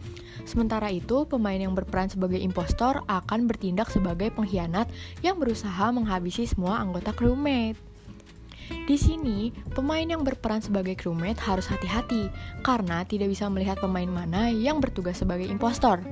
Sementara 0.48 0.88
itu, 0.88 1.28
pemain 1.28 1.60
yang 1.60 1.76
berperan 1.76 2.08
sebagai 2.08 2.40
impostor 2.40 3.04
akan 3.08 3.52
bertindak 3.52 3.92
sebagai 3.92 4.32
pengkhianat 4.32 4.88
yang 5.20 5.36
berusaha 5.36 5.92
menghabisi 5.92 6.48
semua 6.48 6.80
anggota 6.80 7.12
crewmate. 7.12 7.88
Di 8.68 9.00
sini, 9.00 9.52
pemain 9.72 10.04
yang 10.04 10.28
berperan 10.28 10.60
sebagai 10.60 10.96
crewmate 11.00 11.40
harus 11.40 11.68
hati-hati 11.72 12.28
karena 12.64 13.08
tidak 13.08 13.32
bisa 13.32 13.48
melihat 13.48 13.80
pemain 13.80 14.08
mana 14.08 14.52
yang 14.52 14.84
bertugas 14.84 15.24
sebagai 15.24 15.48
impostor. 15.48 16.04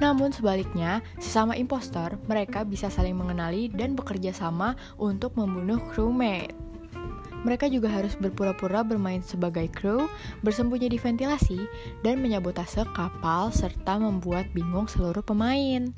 Namun 0.00 0.32
sebaliknya, 0.32 1.04
sesama 1.20 1.52
impostor, 1.56 2.16
mereka 2.28 2.64
bisa 2.64 2.88
saling 2.88 3.16
mengenali 3.16 3.68
dan 3.68 3.92
bekerja 3.92 4.32
sama 4.32 4.76
untuk 4.96 5.36
membunuh 5.36 5.80
crewmate. 5.92 6.61
Mereka 7.42 7.66
juga 7.70 7.90
harus 7.90 8.14
berpura-pura 8.14 8.86
bermain 8.86 9.22
sebagai 9.22 9.66
kru, 9.70 10.06
bersembunyi 10.46 10.90
di 10.90 10.98
ventilasi, 10.98 11.60
dan 12.06 12.22
menyabotase 12.22 12.86
kapal 12.94 13.50
serta 13.50 13.98
membuat 13.98 14.46
bingung 14.54 14.86
seluruh 14.86 15.22
pemain. 15.26 15.90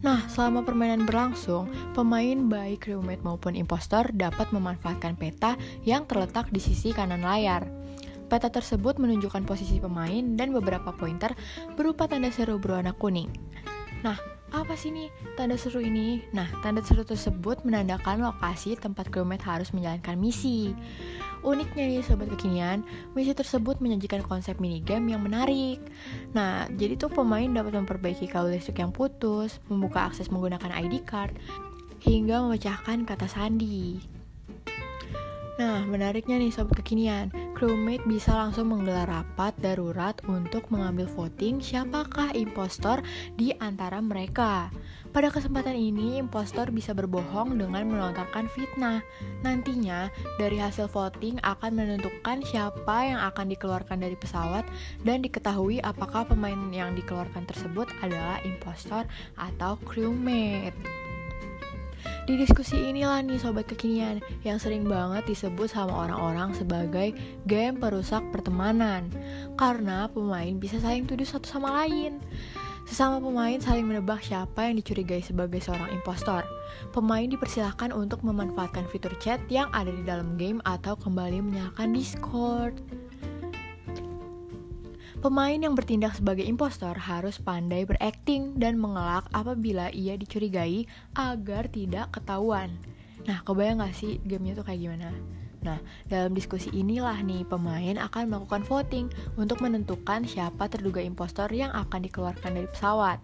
Nah, 0.00 0.24
selama 0.28 0.64
permainan 0.64 1.04
berlangsung, 1.04 1.68
pemain 1.92 2.48
baik 2.48 2.88
crewmate 2.88 3.20
maupun 3.20 3.52
impostor 3.56 4.08
dapat 4.12 4.48
memanfaatkan 4.52 5.16
peta 5.16 5.60
yang 5.84 6.08
terletak 6.08 6.48
di 6.48 6.60
sisi 6.60 6.92
kanan 6.96 7.24
layar. 7.24 7.68
Peta 8.26 8.50
tersebut 8.50 8.98
menunjukkan 8.98 9.46
posisi 9.46 9.78
pemain 9.78 10.34
dan 10.34 10.50
beberapa 10.50 10.90
pointer 10.90 11.30
berupa 11.78 12.10
tanda 12.10 12.32
seru 12.34 12.58
berwarna 12.58 12.90
kuning. 12.96 13.30
Nah, 14.02 14.18
apa 14.54 14.78
sih 14.78 14.94
nih 14.94 15.10
tanda 15.34 15.58
seru 15.58 15.82
ini? 15.82 16.22
Nah, 16.30 16.46
tanda 16.62 16.82
seru 16.82 17.02
tersebut 17.02 17.66
menandakan 17.66 18.22
lokasi 18.22 18.78
tempat 18.78 19.10
crewmate 19.10 19.42
harus 19.42 19.74
menjalankan 19.74 20.14
misi. 20.14 20.70
Uniknya 21.42 21.86
nih 21.86 22.02
sobat 22.02 22.30
kekinian, 22.34 22.82
misi 23.14 23.34
tersebut 23.34 23.78
menyajikan 23.78 24.22
konsep 24.26 24.58
minigame 24.58 25.14
yang 25.14 25.22
menarik. 25.22 25.78
Nah, 26.34 26.66
jadi 26.74 26.98
tuh 26.98 27.10
pemain 27.10 27.46
dapat 27.46 27.74
memperbaiki 27.74 28.26
kabel 28.30 28.58
listrik 28.58 28.82
yang 28.82 28.90
putus, 28.90 29.62
membuka 29.70 30.06
akses 30.06 30.30
menggunakan 30.30 30.74
ID 30.74 31.06
card, 31.06 31.34
hingga 32.02 32.42
memecahkan 32.42 33.06
kata 33.06 33.26
sandi. 33.30 33.98
Nah, 35.56 35.88
menariknya 35.88 36.36
nih 36.36 36.52
sobat 36.52 36.76
kekinian, 36.84 37.32
crewmate 37.56 38.04
bisa 38.04 38.36
langsung 38.36 38.68
menggelar 38.68 39.08
rapat 39.08 39.56
darurat 39.64 40.12
untuk 40.28 40.68
mengambil 40.68 41.08
voting 41.08 41.64
siapakah 41.64 42.28
impostor 42.36 43.00
di 43.40 43.56
antara 43.56 44.04
mereka. 44.04 44.68
Pada 45.16 45.32
kesempatan 45.32 45.72
ini, 45.72 46.20
impostor 46.20 46.68
bisa 46.68 46.92
berbohong 46.92 47.56
dengan 47.56 47.88
melontarkan 47.88 48.52
fitnah. 48.52 49.00
Nantinya, 49.40 50.12
dari 50.36 50.60
hasil 50.60 50.92
voting 50.92 51.40
akan 51.40 51.72
menentukan 51.72 52.44
siapa 52.44 53.08
yang 53.08 53.24
akan 53.24 53.48
dikeluarkan 53.48 54.04
dari 54.04 54.12
pesawat 54.20 54.68
dan 55.08 55.24
diketahui 55.24 55.80
apakah 55.80 56.28
pemain 56.28 56.68
yang 56.68 56.92
dikeluarkan 56.92 57.48
tersebut 57.48 57.88
adalah 58.04 58.36
impostor 58.44 59.08
atau 59.40 59.80
crewmate. 59.88 61.05
Di 62.26 62.34
diskusi 62.34 62.74
inilah 62.90 63.22
nih 63.22 63.38
sobat 63.38 63.70
kekinian 63.70 64.18
yang 64.42 64.58
sering 64.58 64.82
banget 64.82 65.30
disebut 65.30 65.70
sama 65.70 66.10
orang-orang 66.10 66.50
sebagai 66.58 67.14
game 67.46 67.78
perusak 67.78 68.18
pertemanan. 68.34 69.06
Karena 69.54 70.10
pemain 70.10 70.58
bisa 70.58 70.82
saling 70.82 71.06
tuduh 71.06 71.22
satu 71.22 71.46
sama 71.46 71.86
lain. 71.86 72.18
Sesama 72.90 73.22
pemain 73.22 73.62
saling 73.62 73.86
menebak 73.86 74.26
siapa 74.26 74.66
yang 74.66 74.74
dicurigai 74.74 75.22
sebagai 75.22 75.62
seorang 75.62 75.86
impostor. 75.94 76.42
Pemain 76.90 77.30
dipersilahkan 77.30 77.94
untuk 77.94 78.26
memanfaatkan 78.26 78.90
fitur 78.90 79.14
chat 79.22 79.38
yang 79.46 79.70
ada 79.70 79.94
di 79.94 80.02
dalam 80.02 80.34
game 80.34 80.58
atau 80.66 80.98
kembali 80.98 81.38
menyalakan 81.46 81.94
Discord 81.94 82.74
Pemain 85.16 85.56
yang 85.56 85.72
bertindak 85.72 86.12
sebagai 86.20 86.44
impostor 86.44 86.92
harus 86.92 87.40
pandai 87.40 87.88
berakting 87.88 88.60
dan 88.60 88.76
mengelak 88.76 89.24
apabila 89.32 89.88
ia 89.88 90.12
dicurigai 90.14 90.84
agar 91.16 91.72
tidak 91.72 92.12
ketahuan. 92.12 92.76
Nah, 93.24 93.40
kebayang 93.42 93.80
gak 93.80 93.96
sih 93.96 94.20
gamenya 94.22 94.60
tuh 94.60 94.64
kayak 94.68 94.80
gimana? 94.86 95.10
Nah, 95.64 95.82
dalam 96.06 96.36
diskusi 96.36 96.70
inilah 96.70 97.18
nih 97.26 97.42
pemain 97.42 97.96
akan 97.98 98.30
melakukan 98.30 98.62
voting 98.68 99.10
untuk 99.34 99.58
menentukan 99.64 100.22
siapa 100.28 100.70
terduga 100.70 101.02
impostor 101.02 101.50
yang 101.50 101.74
akan 101.74 102.06
dikeluarkan 102.06 102.52
dari 102.54 102.68
pesawat. 102.70 103.18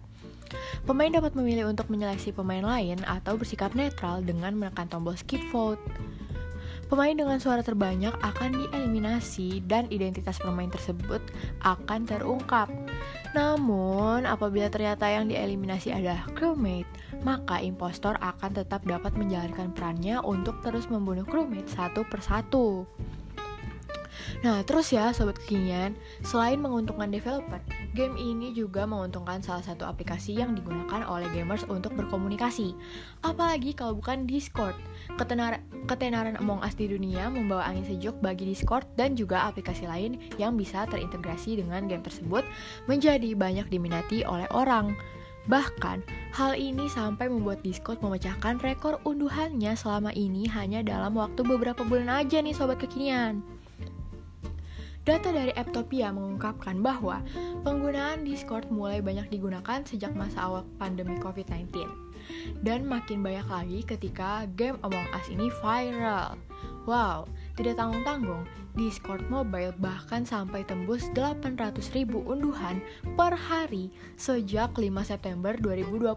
Pemain 0.83 1.13
dapat 1.13 1.33
memilih 1.39 1.71
untuk 1.71 1.87
menyeleksi 1.87 2.35
pemain 2.35 2.61
lain 2.61 2.99
atau 3.07 3.39
bersikap 3.39 3.71
netral 3.77 4.21
dengan 4.21 4.53
menekan 4.57 4.91
tombol 4.91 5.15
skip 5.15 5.41
vote. 5.53 5.79
Pemain 6.93 7.17
dengan 7.17 7.41
suara 7.41 7.65
terbanyak 7.65 8.13
akan 8.21 8.53
dieliminasi 8.53 9.65
dan 9.65 9.89
identitas 9.89 10.37
pemain 10.37 10.69
tersebut 10.69 11.25
akan 11.65 12.05
terungkap. 12.05 12.69
Namun, 13.33 14.29
apabila 14.29 14.69
ternyata 14.69 15.09
yang 15.09 15.25
dieliminasi 15.25 15.89
adalah 15.89 16.21
crewmate, 16.37 16.85
maka 17.25 17.57
impostor 17.65 18.13
akan 18.21 18.53
tetap 18.53 18.85
dapat 18.85 19.09
menjalankan 19.17 19.73
perannya 19.73 20.21
untuk 20.21 20.61
terus 20.61 20.85
membunuh 20.85 21.25
crewmate 21.25 21.65
satu 21.65 22.05
persatu. 22.05 22.85
Nah, 24.41 24.61
terus 24.67 24.91
ya 24.91 25.09
sobat 25.15 25.39
kekinian, 25.39 25.95
selain 26.21 26.59
menguntungkan 26.59 27.09
developer, 27.09 27.59
game 27.97 28.15
ini 28.17 28.51
juga 28.51 28.83
menguntungkan 28.83 29.39
salah 29.41 29.63
satu 29.63 29.87
aplikasi 29.87 30.37
yang 30.37 30.53
digunakan 30.53 31.05
oleh 31.05 31.27
gamers 31.31 31.63
untuk 31.67 31.93
berkomunikasi. 31.95 32.73
Apalagi 33.25 33.73
kalau 33.73 33.97
bukan 33.97 34.25
Discord. 34.27 34.75
Ketenar 35.19 35.59
ketenaran 35.85 36.39
Among 36.39 36.63
Us 36.63 36.73
di 36.73 36.87
dunia 36.87 37.27
membawa 37.27 37.67
angin 37.67 37.85
sejuk 37.85 38.17
bagi 38.23 38.47
Discord 38.47 38.87
dan 38.95 39.13
juga 39.19 39.45
aplikasi 39.47 39.85
lain 39.85 40.17
yang 40.39 40.55
bisa 40.55 40.87
terintegrasi 40.87 41.59
dengan 41.59 41.85
game 41.85 42.03
tersebut 42.03 42.43
menjadi 42.87 43.35
banyak 43.35 43.67
diminati 43.67 44.23
oleh 44.23 44.47
orang. 44.51 44.95
Bahkan, 45.43 46.07
hal 46.31 46.55
ini 46.55 46.87
sampai 46.87 47.27
membuat 47.27 47.59
Discord 47.67 47.99
memecahkan 47.99 48.63
rekor 48.63 49.03
unduhannya 49.03 49.75
selama 49.75 50.15
ini 50.15 50.47
hanya 50.47 50.79
dalam 50.79 51.19
waktu 51.19 51.43
beberapa 51.43 51.83
bulan 51.83 52.23
aja 52.23 52.39
nih 52.39 52.55
sobat 52.55 52.79
kekinian. 52.79 53.43
Data 55.03 55.35
dari 55.35 55.51
Apptopia 55.59 56.15
mengungkapkan 56.15 56.79
bahwa 56.79 57.19
penggunaan 57.67 58.23
Discord 58.23 58.71
mulai 58.71 59.03
banyak 59.03 59.27
digunakan 59.27 59.83
sejak 59.83 60.15
masa 60.15 60.47
awal 60.47 60.63
pandemi 60.79 61.19
COVID-19 61.19 61.75
dan 62.63 62.87
makin 62.87 63.19
banyak 63.19 63.43
lagi 63.51 63.79
ketika 63.83 64.47
game 64.55 64.79
Among 64.79 65.03
Us 65.11 65.27
ini 65.27 65.51
viral. 65.59 66.39
Wow, 66.87 67.27
tidak 67.59 67.79
tanggung-tanggung, 67.79 68.47
Discord 68.79 69.27
Mobile 69.27 69.75
bahkan 69.75 70.23
sampai 70.23 70.63
tembus 70.63 71.11
800 71.11 71.75
ribu 71.91 72.23
unduhan 72.23 72.79
per 73.19 73.35
hari 73.35 73.91
sejak 74.15 74.71
5 74.79 74.87
September 75.03 75.51
2020. 75.59 76.15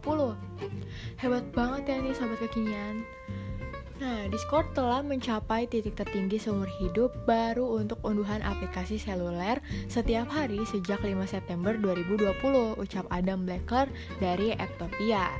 Hebat 1.18 1.44
banget 1.50 1.82
ya 1.90 1.96
nih 2.02 2.14
sobat 2.14 2.38
kekinian. 2.38 3.02
Nah, 3.96 4.28
Discord 4.28 4.76
telah 4.76 5.00
mencapai 5.00 5.64
titik 5.64 5.96
tertinggi 5.96 6.36
seumur 6.36 6.68
hidup 6.68 7.16
baru 7.24 7.80
untuk 7.80 7.96
unduhan 8.04 8.44
aplikasi 8.44 9.00
seluler 9.00 9.56
setiap 9.88 10.28
hari 10.28 10.60
sejak 10.68 11.00
5 11.00 11.16
September 11.24 11.72
2020, 11.80 12.76
ucap 12.76 13.08
Adam 13.08 13.48
Blackler 13.48 13.88
dari 14.20 14.52
Apptopia. 14.52 15.32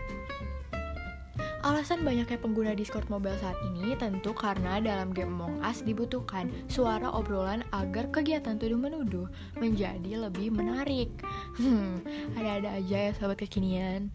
Alasan 1.67 2.07
banyaknya 2.07 2.39
pengguna 2.39 2.79
Discord 2.79 3.11
mobile 3.11 3.35
saat 3.43 3.59
ini 3.67 3.99
tentu 3.99 4.31
karena 4.31 4.79
dalam 4.79 5.11
game 5.11 5.35
Among 5.35 5.59
Us 5.67 5.83
dibutuhkan 5.83 6.47
suara 6.71 7.11
obrolan 7.11 7.67
agar 7.75 8.07
kegiatan 8.15 8.55
tuduh-menuduh 8.55 9.27
menjadi 9.59 10.31
lebih 10.31 10.55
menarik. 10.55 11.11
Hmm, 11.59 12.01
ada-ada 12.39 12.79
aja 12.79 13.11
ya 13.11 13.13
sobat 13.19 13.43
kekinian. 13.43 14.15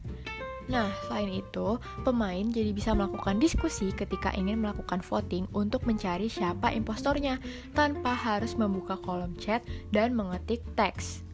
Nah, 0.71 0.87
selain 1.03 1.27
itu, 1.43 1.75
pemain 2.07 2.47
jadi 2.47 2.71
bisa 2.71 2.95
melakukan 2.95 3.43
diskusi 3.43 3.91
ketika 3.91 4.31
ingin 4.31 4.63
melakukan 4.63 5.03
voting 5.03 5.43
untuk 5.51 5.83
mencari 5.83 6.31
siapa 6.31 6.71
impostornya 6.71 7.43
tanpa 7.75 8.15
harus 8.15 8.55
membuka 8.55 8.95
kolom 9.03 9.35
chat 9.35 9.59
dan 9.91 10.15
mengetik 10.15 10.63
teks. 10.79 11.27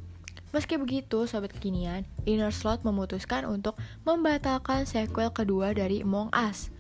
Meski 0.58 0.82
begitu, 0.82 1.30
sobat 1.30 1.54
kekinian, 1.54 2.02
Inner 2.26 2.50
Slot 2.50 2.82
memutuskan 2.82 3.45
untuk 3.45 3.78
membatalkan 4.10 4.89
sequel 4.89 5.30
kedua 5.30 5.69
dari 5.78 6.02
Among 6.02 6.34
Us. 6.34 6.73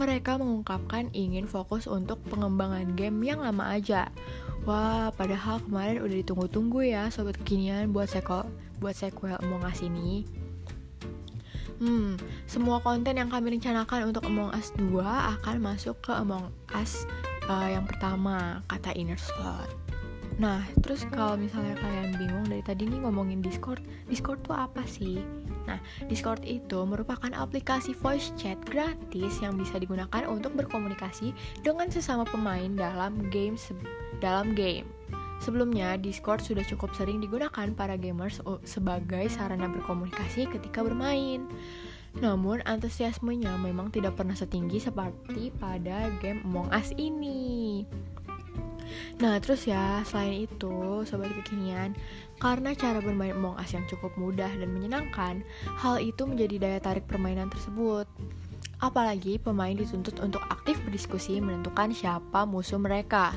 Mereka 0.00 0.40
mengungkapkan 0.40 1.12
ingin 1.12 1.44
fokus 1.44 1.84
untuk 1.84 2.16
pengembangan 2.32 2.96
game 2.96 3.20
yang 3.28 3.44
lama 3.44 3.76
aja. 3.76 4.08
Wah, 4.64 5.12
padahal 5.12 5.60
kemarin 5.68 6.00
udah 6.00 6.16
ditunggu-tunggu 6.24 6.80
ya 6.96 7.12
sobat 7.12 7.36
kekinian 7.44 7.92
buat 7.92 8.08
sequel 8.08 8.48
buat 8.80 8.96
sequel 8.96 9.36
Among 9.44 9.68
Us 9.68 9.84
ini. 9.84 10.24
Hmm, 11.82 12.14
semua 12.46 12.78
konten 12.78 13.18
yang 13.18 13.26
kami 13.26 13.58
rencanakan 13.58 14.14
untuk 14.14 14.22
Among 14.26 14.54
Us 14.54 14.70
2 14.78 15.02
akan 15.38 15.56
masuk 15.58 15.98
ke 16.04 16.14
Among 16.14 16.54
Us 16.70 17.02
uh, 17.50 17.68
yang 17.70 17.84
pertama, 17.84 18.62
kata 18.70 18.94
Inner 18.94 19.18
Slot. 19.18 19.70
Nah, 20.34 20.66
terus 20.82 21.06
kalau 21.14 21.38
misalnya 21.38 21.78
kalian 21.78 22.18
bingung 22.18 22.46
dari 22.50 22.62
tadi 22.66 22.90
nih 22.90 23.06
ngomongin 23.06 23.38
Discord, 23.38 23.78
Discord 24.10 24.42
tuh 24.42 24.58
apa 24.58 24.82
sih? 24.82 25.22
Nah, 25.70 25.78
Discord 26.10 26.42
itu 26.42 26.82
merupakan 26.82 27.30
aplikasi 27.30 27.94
voice 27.94 28.34
chat 28.34 28.58
gratis 28.66 29.38
yang 29.38 29.54
bisa 29.54 29.78
digunakan 29.78 30.26
untuk 30.26 30.58
berkomunikasi 30.58 31.30
dengan 31.62 31.86
sesama 31.86 32.26
pemain 32.26 32.74
dalam 32.74 33.30
game 33.30 33.54
dalam 34.18 34.58
game. 34.58 34.90
Sebelumnya, 35.44 36.00
Discord 36.00 36.40
sudah 36.40 36.64
cukup 36.64 36.96
sering 36.96 37.20
digunakan 37.20 37.68
para 37.76 38.00
gamers 38.00 38.40
sebagai 38.64 39.28
sarana 39.28 39.68
berkomunikasi 39.68 40.48
ketika 40.48 40.80
bermain. 40.80 41.44
Namun, 42.16 42.64
antusiasmenya 42.64 43.52
memang 43.60 43.92
tidak 43.92 44.16
pernah 44.16 44.32
setinggi 44.32 44.80
seperti 44.80 45.52
pada 45.60 46.08
game 46.24 46.40
Among 46.48 46.72
Us 46.72 46.96
ini. 46.96 47.84
Nah, 49.20 49.36
terus 49.36 49.68
ya, 49.68 50.00
selain 50.08 50.48
itu, 50.48 51.04
sobat 51.04 51.28
kekinian, 51.44 51.92
karena 52.40 52.72
cara 52.72 53.04
bermain 53.04 53.36
Among 53.36 53.60
Us 53.60 53.76
yang 53.76 53.84
cukup 53.84 54.16
mudah 54.16 54.48
dan 54.48 54.72
menyenangkan, 54.72 55.44
hal 55.76 56.00
itu 56.00 56.24
menjadi 56.24 56.56
daya 56.56 56.80
tarik 56.80 57.04
permainan 57.04 57.52
tersebut. 57.52 58.08
Apalagi 58.82 59.38
pemain 59.38 59.74
dituntut 59.74 60.18
untuk 60.22 60.42
aktif 60.50 60.80
berdiskusi 60.82 61.38
menentukan 61.38 61.94
siapa 61.94 62.46
musuh 62.48 62.78
mereka. 62.78 63.36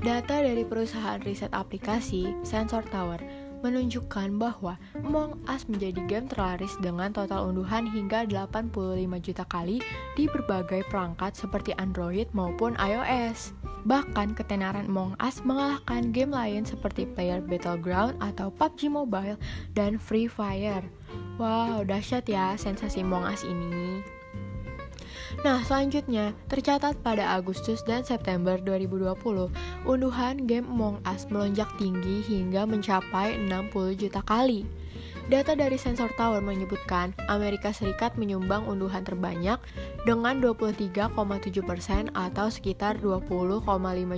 Data 0.00 0.42
dari 0.42 0.66
perusahaan 0.66 1.22
riset 1.22 1.52
aplikasi 1.54 2.34
Sensor 2.42 2.82
Tower 2.90 3.44
menunjukkan 3.64 4.36
bahwa 4.36 4.76
Among 5.00 5.40
Us 5.48 5.64
menjadi 5.64 6.04
game 6.04 6.28
terlaris 6.28 6.76
dengan 6.84 7.16
total 7.16 7.48
unduhan 7.48 7.88
hingga 7.88 8.28
85 8.28 9.24
juta 9.24 9.48
kali 9.48 9.80
di 10.20 10.28
berbagai 10.28 10.84
perangkat 10.92 11.32
seperti 11.32 11.72
Android 11.80 12.28
maupun 12.36 12.76
iOS. 12.76 13.56
Bahkan 13.88 14.36
ketenaran 14.36 14.92
Among 14.92 15.16
Us 15.16 15.40
mengalahkan 15.48 16.12
game 16.12 16.36
lain 16.36 16.68
seperti 16.68 17.08
Player 17.08 17.40
Battleground 17.40 18.20
atau 18.20 18.52
PUBG 18.52 18.92
Mobile 18.92 19.40
dan 19.72 19.96
Free 19.96 20.28
Fire. 20.28 20.84
Wow, 21.40 21.88
dahsyat 21.88 22.28
ya 22.28 22.52
sensasi 22.60 23.00
Among 23.00 23.24
Us 23.24 23.48
ini. 23.48 24.13
Nah, 25.42 25.64
selanjutnya, 25.66 26.36
tercatat 26.46 27.00
pada 27.02 27.34
Agustus 27.34 27.82
dan 27.82 28.06
September 28.06 28.54
2020, 28.60 29.50
unduhan 29.82 30.46
game 30.46 30.68
Among 30.70 31.02
Us 31.02 31.26
melonjak 31.26 31.66
tinggi 31.80 32.22
hingga 32.22 32.62
mencapai 32.68 33.34
60 33.50 33.98
juta 33.98 34.22
kali. 34.22 34.62
Data 35.24 35.56
dari 35.56 35.80
Sensor 35.80 36.12
Tower 36.20 36.44
menyebutkan 36.44 37.16
Amerika 37.32 37.72
Serikat 37.72 38.12
menyumbang 38.20 38.68
unduhan 38.68 39.08
terbanyak 39.08 39.56
dengan 40.04 40.36
23,7% 40.36 42.12
atau 42.12 42.46
sekitar 42.52 43.00
20,5 43.00 43.64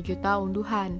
juta 0.03 0.31
unduhan. 0.43 0.99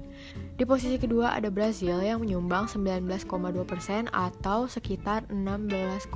Di 0.55 0.63
posisi 0.63 0.95
kedua 0.95 1.35
ada 1.35 1.51
Brazil 1.51 1.99
yang 1.99 2.23
menyumbang 2.23 2.71
19,2% 2.71 4.07
atau 4.15 4.71
sekitar 4.71 5.27
16,6 5.27 6.07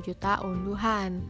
juta 0.00 0.40
unduhan. 0.40 1.20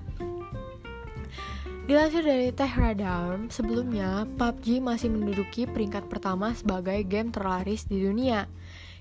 Dilansir 1.91 2.23
dari 2.23 2.55
Tehradar, 2.55 3.51
sebelumnya 3.51 4.23
PUBG 4.39 4.79
masih 4.79 5.11
menduduki 5.11 5.67
peringkat 5.67 6.07
pertama 6.07 6.55
sebagai 6.55 7.03
game 7.03 7.35
terlaris 7.35 7.83
di 7.83 7.99
dunia. 8.07 8.47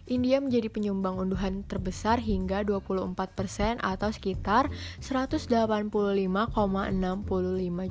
India 0.09 0.41
menjadi 0.41 0.73
penyumbang 0.73 1.21
unduhan 1.21 1.61
terbesar 1.69 2.17
hingga 2.17 2.65
24% 2.65 3.77
atau 3.77 4.09
sekitar 4.09 4.73
185,65 5.05 5.93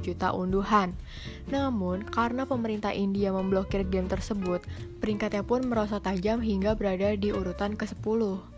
juta 0.02 0.34
unduhan. 0.34 0.98
Namun, 1.46 2.02
karena 2.02 2.42
pemerintah 2.42 2.90
India 2.90 3.30
memblokir 3.30 3.86
game 3.86 4.10
tersebut, 4.10 4.66
peringkatnya 4.98 5.46
pun 5.46 5.62
merosot 5.62 6.02
tajam 6.02 6.42
hingga 6.42 6.74
berada 6.74 7.14
di 7.14 7.30
urutan 7.30 7.78
ke-10. 7.78 8.57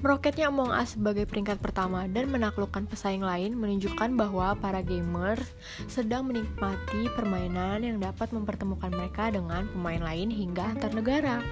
Meroketnya 0.00 0.48
Among 0.48 0.72
Us 0.72 0.96
sebagai 0.96 1.28
peringkat 1.28 1.60
pertama 1.60 2.08
dan 2.08 2.32
menaklukkan 2.32 2.88
pesaing 2.88 3.20
lain 3.20 3.52
menunjukkan 3.52 4.16
bahwa 4.16 4.56
para 4.56 4.80
gamers 4.80 5.44
sedang 5.92 6.24
menikmati 6.24 7.12
permainan 7.12 7.84
yang 7.84 8.00
dapat 8.00 8.32
mempertemukan 8.32 8.88
mereka 8.88 9.28
dengan 9.28 9.68
pemain 9.68 10.00
lain 10.00 10.32
hingga 10.32 10.72
antar 10.72 10.96
negara. 10.96 11.44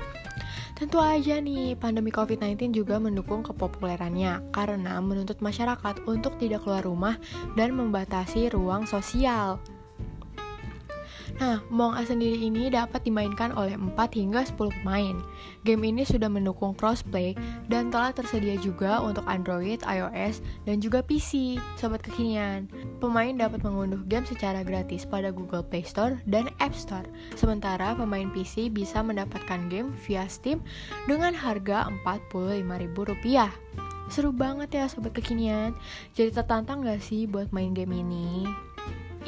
Tentu 0.81 0.97
aja 0.97 1.43
nih, 1.45 1.77
pandemi 1.77 2.09
COVID-19 2.09 2.73
juga 2.73 2.97
mendukung 2.97 3.45
kepopulerannya 3.45 4.49
karena 4.49 4.97
menuntut 5.05 5.45
masyarakat 5.45 6.09
untuk 6.09 6.41
tidak 6.41 6.65
keluar 6.65 6.87
rumah 6.89 7.21
dan 7.53 7.77
membatasi 7.77 8.49
ruang 8.49 8.89
sosial. 8.89 9.61
Nah, 11.39 11.63
Among 11.71 11.95
Us 11.95 12.11
sendiri 12.11 12.35
ini 12.35 12.67
dapat 12.67 13.07
dimainkan 13.07 13.55
oleh 13.55 13.79
4 13.79 13.95
hingga 14.19 14.43
10 14.43 14.75
pemain. 14.83 15.15
Game 15.63 15.87
ini 15.87 16.03
sudah 16.03 16.27
mendukung 16.27 16.75
crossplay 16.75 17.39
dan 17.71 17.95
telah 17.95 18.11
tersedia 18.11 18.59
juga 18.59 18.99
untuk 18.99 19.23
Android, 19.31 19.79
iOS, 19.87 20.43
dan 20.67 20.83
juga 20.83 20.99
PC, 20.99 21.63
sobat 21.79 22.03
kekinian. 22.03 22.67
Pemain 22.99 23.31
dapat 23.39 23.63
mengunduh 23.63 24.03
game 24.11 24.27
secara 24.27 24.67
gratis 24.67 25.07
pada 25.07 25.31
Google 25.31 25.63
Play 25.63 25.87
Store 25.87 26.19
dan 26.27 26.51
App 26.59 26.75
Store. 26.75 27.07
Sementara 27.39 27.95
pemain 27.95 28.27
PC 28.35 28.67
bisa 28.75 28.99
mendapatkan 28.99 29.71
game 29.71 29.95
via 30.11 30.27
Steam 30.27 30.59
dengan 31.07 31.31
harga 31.31 31.87
Rp45.000. 32.03 33.55
Seru 34.11 34.35
banget 34.35 34.75
ya 34.75 34.85
sobat 34.91 35.15
kekinian. 35.15 35.77
Jadi 36.19 36.35
tertantang 36.35 36.83
gak 36.83 36.99
sih 36.99 37.31
buat 37.31 37.53
main 37.55 37.77
game 37.77 37.95
ini? 37.95 38.68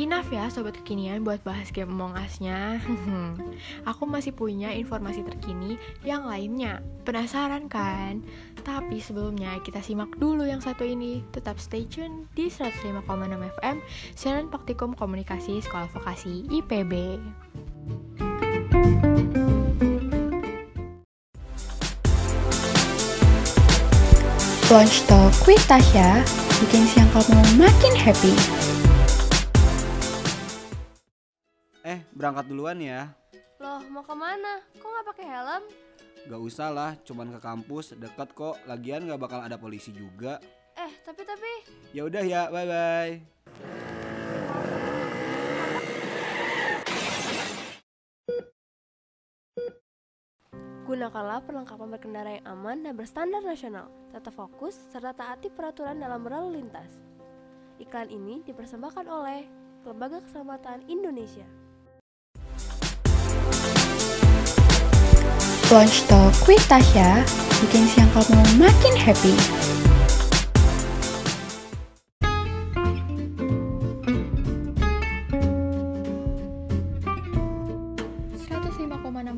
Enough 0.01 0.33
ya 0.33 0.49
sobat 0.49 0.81
kekinian 0.81 1.21
buat 1.29 1.45
bahas 1.45 1.69
game 1.69 1.93
Among 1.93 2.17
Us-nya 2.17 2.81
Aku 3.93 4.09
masih 4.09 4.33
punya 4.33 4.73
informasi 4.73 5.21
terkini 5.21 5.77
yang 6.01 6.25
lainnya 6.25 6.81
Penasaran 7.05 7.69
kan? 7.69 8.25
Tapi 8.65 8.97
sebelumnya 9.05 9.61
kita 9.61 9.85
simak 9.85 10.09
dulu 10.17 10.49
yang 10.49 10.65
satu 10.65 10.89
ini 10.89 11.21
Tetap 11.37 11.61
stay 11.61 11.85
tune 11.85 12.25
di 12.33 12.49
105,6 12.49 13.05
FM 13.61 13.77
Siaran 14.17 14.49
Praktikum 14.49 14.97
Komunikasi 14.97 15.61
Sekolah 15.61 15.93
Vokasi 15.93 16.49
IPB 16.49 17.21
Launch 24.73 25.05
Talk 25.05 25.35
with 25.45 25.61
Tasya 25.69 26.25
bikin 26.61 26.87
siang 26.87 27.11
kamu 27.11 27.43
makin 27.59 27.93
happy. 27.99 28.70
Eh, 31.91 32.07
berangkat 32.15 32.47
duluan 32.47 32.79
ya. 32.79 33.11
Loh, 33.59 33.83
mau 33.91 34.07
ke 34.07 34.15
mana? 34.15 34.63
Kok 34.79 34.87
nggak 34.87 35.07
pakai 35.11 35.27
helm? 35.27 35.63
Gak 36.31 36.43
usah 36.47 36.71
lah, 36.71 36.95
cuman 37.03 37.35
ke 37.35 37.41
kampus, 37.43 37.99
deket 37.99 38.31
kok. 38.31 38.55
Lagian 38.71 39.11
gak 39.11 39.19
bakal 39.19 39.43
ada 39.43 39.59
polisi 39.59 39.91
juga. 39.91 40.39
Eh, 40.79 40.93
tapi 41.03 41.27
tapi 41.27 41.51
Ya 41.91 42.07
udah 42.07 42.23
ya, 42.23 42.47
bye 42.47 42.69
bye. 42.69 43.15
gunakanlah 50.91 51.47
perlengkapan 51.47 51.87
berkendara 51.87 52.31
yang 52.35 52.47
aman 52.51 52.83
dan 52.83 52.99
berstandar 52.99 53.47
nasional. 53.47 53.87
Tetap 54.11 54.35
fokus 54.35 54.75
serta 54.91 55.15
taati 55.15 55.47
peraturan 55.47 56.03
dalam 56.03 56.19
berlalu 56.27 56.59
lintas. 56.59 56.99
Iklan 57.79 58.11
ini 58.11 58.43
dipersembahkan 58.43 59.07
oleh 59.07 59.47
Lembaga 59.87 60.19
Keselamatan 60.19 60.83
Indonesia. 60.91 61.60
Launch 65.71 66.03
Talk 66.11 66.35
with 66.51 66.59
Tasya 66.67 67.23
bikin 67.63 67.87
siang 67.87 68.11
kamu 68.11 68.43
makin 68.59 68.95
happy. 68.99 69.39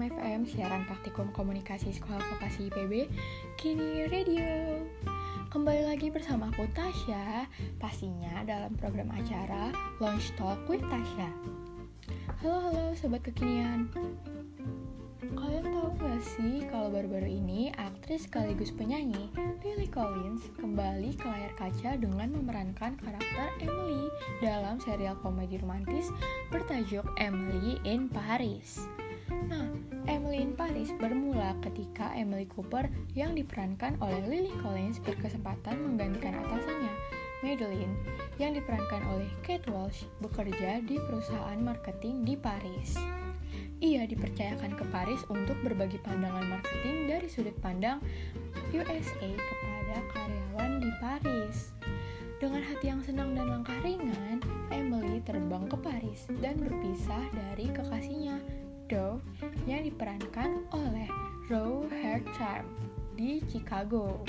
FM 0.02 0.48
siaran 0.48 0.88
praktikum 0.88 1.30
komunikasi 1.36 1.92
sekolah 1.92 2.18
vokasi 2.32 2.72
IPB 2.72 3.12
kini 3.60 4.08
radio. 4.08 4.80
Kembali 5.52 5.84
lagi 5.84 6.08
bersama 6.08 6.48
aku 6.48 6.64
Tasya 6.72 7.44
pastinya 7.76 8.40
dalam 8.48 8.72
program 8.80 9.12
acara 9.12 9.68
Launch 10.00 10.32
Talk 10.40 10.64
with 10.64 10.82
Tasya 10.88 11.28
halo 12.42 12.58
halo 12.58 12.84
sobat 12.98 13.22
kekinian 13.22 13.86
Kalian 15.32 15.64
tahu 15.64 15.88
gak 15.96 16.20
sih 16.20 16.64
kalau 16.68 16.92
baru-baru 16.92 17.40
ini 17.40 17.72
aktris 17.80 18.28
sekaligus 18.28 18.68
penyanyi 18.68 19.32
Lily 19.64 19.88
Collins 19.88 20.44
kembali 20.60 21.16
ke 21.16 21.24
layar 21.24 21.52
kaca 21.56 21.96
dengan 21.96 22.36
memerankan 22.36 23.00
karakter 23.00 23.48
Emily 23.64 24.12
dalam 24.44 24.76
serial 24.76 25.16
komedi 25.24 25.56
romantis 25.56 26.12
bertajuk 26.52 27.08
Emily 27.16 27.80
in 27.88 28.12
Paris. 28.12 28.84
Nah, 29.48 29.72
Emily 30.04 30.44
in 30.44 30.52
Paris 30.52 30.92
bermula 31.00 31.56
ketika 31.64 32.12
Emily 32.12 32.44
Cooper 32.44 32.92
yang 33.16 33.32
diperankan 33.32 33.96
oleh 34.04 34.20
Lily 34.28 34.52
Collins 34.60 35.00
berkesempatan 35.00 35.80
menggantikan 35.80 36.36
atasannya, 36.44 36.92
Madeline, 37.40 37.96
yang 38.36 38.52
diperankan 38.52 39.02
oleh 39.16 39.28
Kate 39.40 39.66
Walsh 39.72 40.04
bekerja 40.20 40.84
di 40.84 41.00
perusahaan 41.00 41.58
marketing 41.58 42.22
di 42.28 42.34
Paris. 42.36 43.21
Ia 43.82 44.06
dipercayakan 44.06 44.78
ke 44.78 44.86
Paris 44.94 45.26
untuk 45.26 45.58
berbagi 45.66 45.98
pandangan 46.06 46.46
marketing 46.46 47.10
dari 47.10 47.26
sudut 47.26 47.58
pandang 47.58 47.98
USA 48.70 49.26
kepada 49.26 49.96
karyawan 50.14 50.78
di 50.78 50.90
Paris. 51.02 51.74
Dengan 52.38 52.62
hati 52.62 52.94
yang 52.94 53.02
senang 53.02 53.34
dan 53.34 53.50
langkah 53.50 53.74
ringan, 53.82 54.38
Emily 54.70 55.18
terbang 55.26 55.66
ke 55.66 55.74
Paris 55.82 56.30
dan 56.38 56.62
berpisah 56.62 57.26
dari 57.34 57.66
kekasihnya, 57.74 58.38
Doe, 58.86 59.18
yang 59.66 59.82
diperankan 59.82 60.62
oleh 60.70 61.10
Row 61.50 61.82
Hertime 61.90 62.70
di 63.18 63.42
Chicago. 63.50 64.22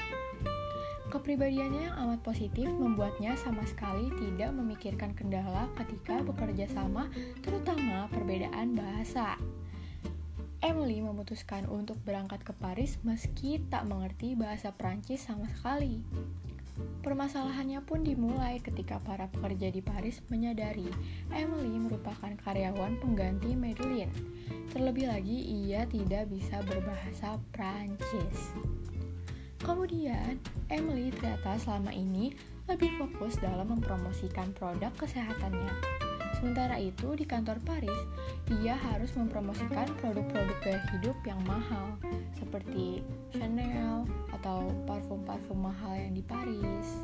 Kepribadiannya 1.14 1.94
yang 1.94 1.96
amat 2.10 2.26
positif 2.26 2.66
membuatnya 2.74 3.38
sama 3.38 3.62
sekali 3.70 4.10
tidak 4.18 4.50
memikirkan 4.50 5.14
kendala 5.14 5.70
ketika 5.78 6.26
bekerja 6.26 6.66
sama, 6.74 7.06
terutama 7.46 8.10
perbedaan 8.10 8.74
bahasa. 8.74 9.38
Emily 10.66 11.06
memutuskan 11.06 11.70
untuk 11.70 12.02
berangkat 12.02 12.42
ke 12.42 12.50
Paris 12.58 12.98
meski 13.06 13.62
tak 13.70 13.86
mengerti 13.86 14.34
bahasa 14.34 14.74
Prancis 14.74 15.22
sama 15.22 15.46
sekali. 15.54 16.02
Permasalahannya 17.06 17.86
pun 17.86 18.02
dimulai 18.02 18.58
ketika 18.58 18.98
para 18.98 19.30
pekerja 19.30 19.70
di 19.70 19.86
Paris 19.86 20.18
menyadari 20.34 20.90
Emily 21.30 21.78
merupakan 21.78 22.34
karyawan 22.42 22.98
pengganti 22.98 23.54
Madeline. 23.54 24.10
Terlebih 24.74 25.14
lagi, 25.14 25.38
ia 25.46 25.86
tidak 25.86 26.34
bisa 26.34 26.66
berbahasa 26.66 27.38
Prancis. 27.54 28.58
Kemudian, 29.64 30.44
Emily 30.68 31.08
ternyata 31.16 31.56
selama 31.56 31.96
ini 31.96 32.36
lebih 32.68 32.92
fokus 33.00 33.40
dalam 33.40 33.72
mempromosikan 33.72 34.52
produk 34.52 34.92
kesehatannya. 35.00 35.72
Sementara 36.36 36.76
itu, 36.76 37.16
di 37.16 37.24
kantor 37.24 37.56
Paris, 37.64 38.02
ia 38.60 38.76
harus 38.76 39.16
mempromosikan 39.16 39.88
produk-produk 40.04 40.58
gaya 40.60 40.84
hidup 40.92 41.16
yang 41.24 41.40
mahal, 41.48 41.96
seperti 42.36 43.00
Chanel 43.32 44.04
atau 44.36 44.68
parfum-parfum 44.84 45.56
mahal 45.56 45.96
yang 45.96 46.12
di 46.12 46.24
Paris. 46.28 47.00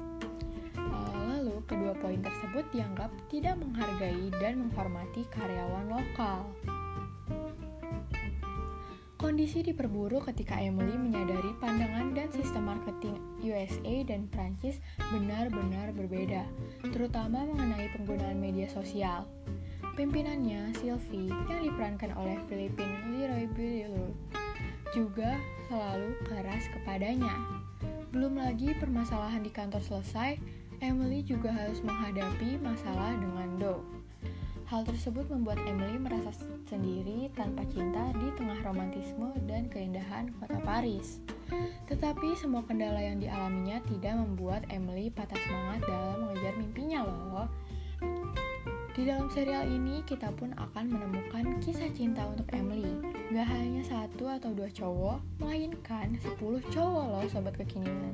Eh, 0.76 1.20
lalu, 1.32 1.64
kedua 1.64 1.96
poin 1.96 2.20
tersebut 2.20 2.68
dianggap 2.76 3.08
tidak 3.32 3.56
menghargai 3.64 4.28
dan 4.44 4.60
menghormati 4.68 5.24
karyawan 5.32 5.88
lokal. 5.88 6.44
Kondisi 9.20 9.60
diperburuk 9.60 10.32
ketika 10.32 10.56
Emily 10.64 10.96
menyadari 10.96 11.52
pandangan 11.60 12.16
dan 12.16 12.32
sistem 12.32 12.72
marketing 12.72 13.20
USA 13.44 14.08
dan 14.08 14.32
Prancis 14.32 14.80
benar-benar 15.12 15.92
berbeda, 15.92 16.48
terutama 16.96 17.44
mengenai 17.44 17.92
penggunaan 18.00 18.40
media 18.40 18.72
sosial. 18.72 19.28
Pimpinannya, 20.00 20.72
Sylvie, 20.80 21.28
yang 21.52 21.68
diperankan 21.68 22.16
oleh 22.16 22.40
Philippine 22.48 22.96
Leroy 23.12 23.44
Beaulieu, 23.52 24.16
juga 24.96 25.36
selalu 25.68 26.16
keras 26.24 26.72
kepadanya. 26.72 27.36
Belum 28.16 28.40
lagi 28.40 28.72
permasalahan 28.80 29.44
di 29.44 29.52
kantor 29.52 29.84
selesai, 29.84 30.40
Emily 30.80 31.28
juga 31.28 31.52
harus 31.52 31.84
menghadapi 31.84 32.56
masalah 32.64 33.20
dengan 33.20 33.52
Doe. 33.60 33.99
Hal 34.70 34.86
tersebut 34.86 35.26
membuat 35.34 35.58
Emily 35.66 35.98
merasa 35.98 36.30
sendiri 36.70 37.34
tanpa 37.34 37.66
cinta 37.74 38.14
di 38.14 38.30
tengah 38.38 38.62
romantisme 38.62 39.34
dan 39.50 39.66
keindahan 39.66 40.30
kota 40.38 40.62
Paris. 40.62 41.26
Tetapi 41.90 42.38
semua 42.38 42.62
kendala 42.62 43.02
yang 43.02 43.18
dialaminya 43.18 43.82
tidak 43.90 44.22
membuat 44.22 44.70
Emily 44.70 45.10
patah 45.10 45.42
semangat 45.42 45.90
dalam 45.90 46.22
mengejar 46.22 46.54
mimpinya 46.54 47.02
loh. 47.02 47.50
Di 48.94 49.10
dalam 49.10 49.26
serial 49.34 49.66
ini 49.66 50.06
kita 50.06 50.30
pun 50.38 50.54
akan 50.54 50.86
menemukan 50.86 51.58
kisah 51.66 51.90
cinta 51.90 52.30
untuk 52.30 52.46
Emily. 52.54 52.94
Gak 53.34 53.50
hanya 53.50 53.82
satu 53.82 54.30
atau 54.30 54.54
dua 54.54 54.70
cowok, 54.70 55.18
melainkan 55.42 56.14
10 56.14 56.38
cowok 56.70 57.06
loh 57.10 57.26
sobat 57.26 57.58
kekinian. 57.58 58.14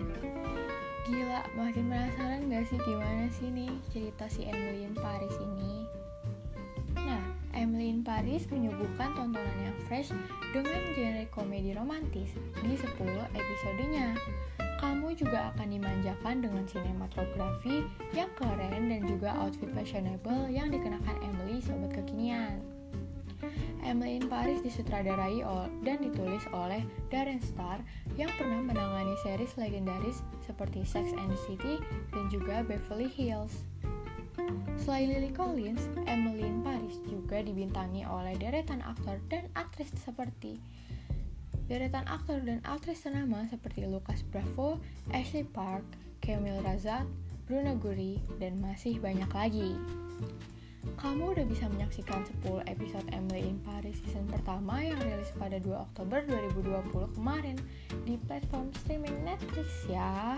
Gila, 1.04 1.52
makin 1.60 1.92
penasaran 1.92 2.48
gak 2.48 2.64
sih 2.72 2.80
gimana 2.80 3.28
sih 3.28 3.52
nih 3.52 3.76
cerita 3.92 4.24
si 4.32 4.48
Emily 4.48 4.88
in 4.88 4.96
Paris 4.96 5.36
ini? 5.36 5.95
Nah, 7.06 7.22
Emily 7.54 7.94
in 7.94 8.02
Paris 8.02 8.50
menyuguhkan 8.50 9.14
tontonan 9.14 9.58
yang 9.62 9.78
fresh 9.86 10.10
dengan 10.50 10.82
genre 10.98 11.26
komedi 11.30 11.72
romantis 11.78 12.34
di 12.66 12.74
10 12.74 12.98
episodenya. 13.32 14.18
Kamu 14.82 15.16
juga 15.16 15.56
akan 15.56 15.72
dimanjakan 15.72 16.44
dengan 16.44 16.66
sinematografi 16.68 17.88
yang 18.12 18.28
keren 18.36 18.92
dan 18.92 19.02
juga 19.08 19.32
outfit 19.40 19.72
fashionable 19.72 20.52
yang 20.52 20.68
dikenakan 20.74 21.16
Emily 21.24 21.64
sobat 21.64 21.96
kekinian. 21.96 22.60
Emily 23.86 24.18
in 24.18 24.26
Paris 24.26 24.66
disutradarai 24.66 25.46
dan 25.86 26.02
ditulis 26.02 26.42
oleh 26.50 26.82
Darren 27.14 27.38
Star 27.38 27.78
yang 28.18 28.34
pernah 28.34 28.66
menangani 28.66 29.14
series 29.22 29.54
legendaris 29.62 30.26
seperti 30.42 30.82
Sex 30.82 31.14
and 31.14 31.30
the 31.30 31.40
City 31.46 31.78
dan 32.10 32.26
juga 32.34 32.66
Beverly 32.66 33.08
Hills. 33.08 33.62
Selain 34.80 35.10
Lily 35.10 35.34
Collins, 35.34 35.88
Emily 36.06 36.46
in 36.46 36.62
Paris 36.62 37.00
juga 37.10 37.42
dibintangi 37.42 38.06
oleh 38.06 38.38
deretan 38.38 38.86
aktor 38.86 39.18
dan 39.32 39.50
aktris 39.58 39.90
seperti 39.98 40.60
deretan 41.66 42.06
aktor 42.06 42.38
dan 42.46 42.62
aktris 42.62 43.02
ternama 43.02 43.46
seperti 43.50 43.90
Lucas 43.90 44.22
Bravo, 44.22 44.78
Ashley 45.10 45.46
Park, 45.46 45.82
Camille 46.22 46.62
Razat, 46.62 47.06
Bruna 47.50 47.74
Guri, 47.78 48.22
dan 48.38 48.62
masih 48.62 49.02
banyak 49.02 49.30
lagi. 49.34 49.74
Kamu 51.02 51.34
udah 51.34 51.46
bisa 51.50 51.66
menyaksikan 51.66 52.22
10 52.46 52.70
episode 52.70 53.08
Emily 53.10 53.50
in 53.50 53.58
Paris 53.66 53.98
season 54.06 54.30
pertama 54.30 54.86
yang 54.86 55.02
rilis 55.02 55.34
pada 55.34 55.58
2 55.58 55.74
Oktober 55.74 56.22
2020 56.30 57.18
kemarin 57.18 57.58
di 58.06 58.22
platform 58.30 58.70
streaming 58.86 59.18
Netflix 59.26 59.90
ya. 59.90 60.38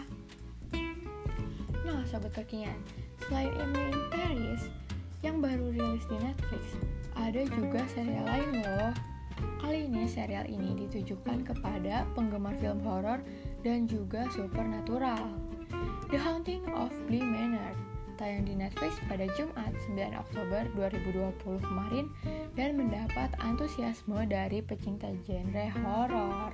Nah, 1.84 2.04
sobat 2.08 2.32
kekinian, 2.32 2.80
selain 3.28 3.52
Emily 3.60 3.92
in 3.92 4.04
Paris 4.08 4.62
yang 5.20 5.44
baru 5.44 5.76
rilis 5.76 6.08
di 6.08 6.18
Netflix, 6.24 6.64
ada 7.20 7.44
juga 7.52 7.84
serial 7.92 8.24
lain 8.24 8.64
loh. 8.64 8.92
Kali 9.60 9.86
ini 9.86 10.08
serial 10.08 10.48
ini 10.48 10.88
ditujukan 10.88 11.44
kepada 11.44 12.08
penggemar 12.16 12.56
film 12.58 12.80
horor 12.82 13.20
dan 13.62 13.86
juga 13.86 14.26
supernatural. 14.32 15.28
The 16.08 16.16
Haunting 16.16 16.64
of 16.72 16.90
Bly 17.12 17.20
Manor 17.20 17.76
tayang 18.18 18.50
di 18.50 18.58
Netflix 18.58 18.98
pada 19.06 19.30
Jumat 19.38 19.72
9 19.94 20.18
Oktober 20.18 20.66
2020 20.74 21.38
kemarin 21.62 22.10
dan 22.58 22.74
mendapat 22.74 23.30
antusiasme 23.46 24.26
dari 24.26 24.66
pecinta 24.66 25.14
genre 25.22 25.68
horor. 25.86 26.52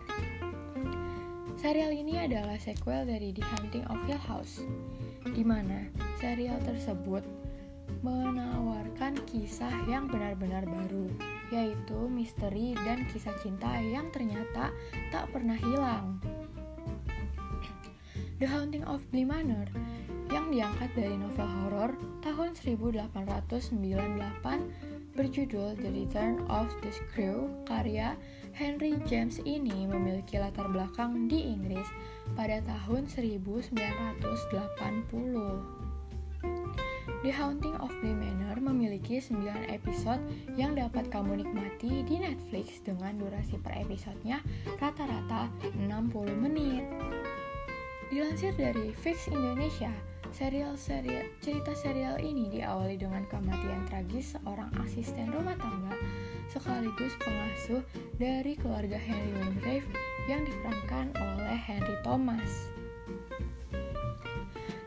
Serial 1.56 1.96
ini 1.96 2.20
adalah 2.20 2.60
sequel 2.60 3.08
dari 3.08 3.32
The 3.32 3.46
Haunting 3.48 3.88
of 3.88 3.96
Hill 4.04 4.20
House, 4.20 4.68
di 5.32 5.48
mana 5.48 5.88
serial 6.20 6.60
tersebut 6.68 7.24
menawarkan 8.04 9.16
kisah 9.28 9.72
yang 9.88 10.12
benar-benar 10.12 10.68
baru, 10.68 11.08
yaitu 11.52 12.08
misteri 12.12 12.76
dan 12.84 13.08
kisah 13.08 13.36
cinta 13.40 13.80
yang 13.80 14.12
ternyata 14.12 14.76
tak 15.12 15.32
pernah 15.32 15.56
hilang. 15.56 16.20
The 18.44 18.52
Haunting 18.52 18.84
of 18.84 19.08
Bly 19.08 19.24
Manor 19.24 19.72
yang 20.28 20.52
diangkat 20.52 20.92
dari 20.98 21.16
novel 21.16 21.48
horor 21.48 21.96
tahun 22.26 22.58
1898 22.60 23.80
berjudul 25.14 25.78
The 25.78 25.90
Return 25.94 26.42
of 26.50 26.74
the 26.82 26.90
Screw 26.90 27.54
karya 27.70 28.18
Henry 28.52 28.98
James 29.06 29.38
ini 29.46 29.86
memiliki 29.86 30.42
latar 30.42 30.74
belakang 30.74 31.30
di 31.30 31.54
Inggris 31.54 31.86
pada 32.34 32.60
tahun 32.66 33.06
1980. 33.06 33.74
The 37.24 37.32
Haunting 37.32 37.80
of 37.80 37.94
Bly 38.04 38.12
Manor 38.12 38.60
memiliki 38.60 39.24
9 39.24 39.48
episode 39.72 40.20
yang 40.60 40.76
dapat 40.76 41.08
kamu 41.08 41.40
nikmati 41.46 42.04
di 42.04 42.20
Netflix 42.20 42.84
dengan 42.84 43.16
durasi 43.16 43.56
per 43.64 43.80
episodenya 43.80 44.44
rata-rata 44.82 45.48
60 45.80 46.44
menit. 46.44 46.84
Dilansir 48.12 48.52
dari 48.60 48.92
Fix 48.92 49.32
Indonesia, 49.32 49.90
serial 50.36 50.76
serial 50.76 51.30
cerita 51.40 51.72
serial 51.78 52.20
ini 52.20 52.60
diawali 52.60 53.00
dengan 53.00 53.24
kematian 53.32 53.88
tragis 53.88 54.36
seorang 54.36 54.70
asisten 54.84 55.32
rumah 55.32 55.56
tangga 55.56 55.96
sekaligus 56.52 57.16
pengasuh 57.22 57.82
dari 58.20 58.60
keluarga 58.60 59.00
Henry 59.00 59.34
Wingrave 59.38 59.88
yang 60.28 60.48
diperankan 60.48 61.12
oleh 61.20 61.58
Henry 61.60 61.96
Thomas. 62.04 62.72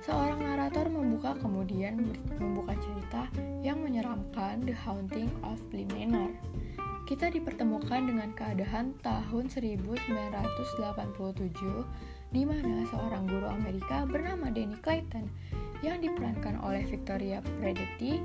Seorang 0.06 0.38
narator 0.38 0.86
membuka 0.86 1.34
kemudian 1.42 1.98
membuka 2.38 2.78
cerita 2.78 3.26
yang 3.66 3.82
menyeramkan 3.82 4.62
The 4.62 4.72
Haunting 4.72 5.26
of 5.42 5.58
Bly 5.74 5.82
Manor. 5.90 6.30
Kita 7.10 7.30
dipertemukan 7.30 8.06
dengan 8.06 8.30
keadaan 8.34 8.94
tahun 9.02 9.50
1987 9.50 12.34
di 12.34 12.42
mana 12.42 12.82
seorang 12.90 13.30
guru 13.30 13.46
Amerika 13.46 14.02
bernama 14.06 14.50
Danny 14.50 14.78
Clayton 14.82 15.30
yang 15.82 16.02
diperankan 16.02 16.58
oleh 16.62 16.82
Victoria 16.86 17.42
Predeti 17.62 18.18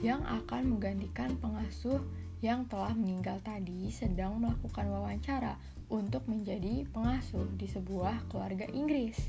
yang 0.00 0.24
akan 0.24 0.76
menggantikan 0.76 1.36
pengasuh 1.40 2.00
yang 2.42 2.66
telah 2.66 2.90
meninggal 2.92 3.38
tadi 3.46 3.86
sedang 3.88 4.42
melakukan 4.42 4.90
wawancara 4.90 5.54
untuk 5.92 6.24
menjadi 6.24 6.88
pengasuh 6.88 7.44
di 7.60 7.68
sebuah 7.68 8.32
keluarga 8.32 8.64
Inggris. 8.72 9.28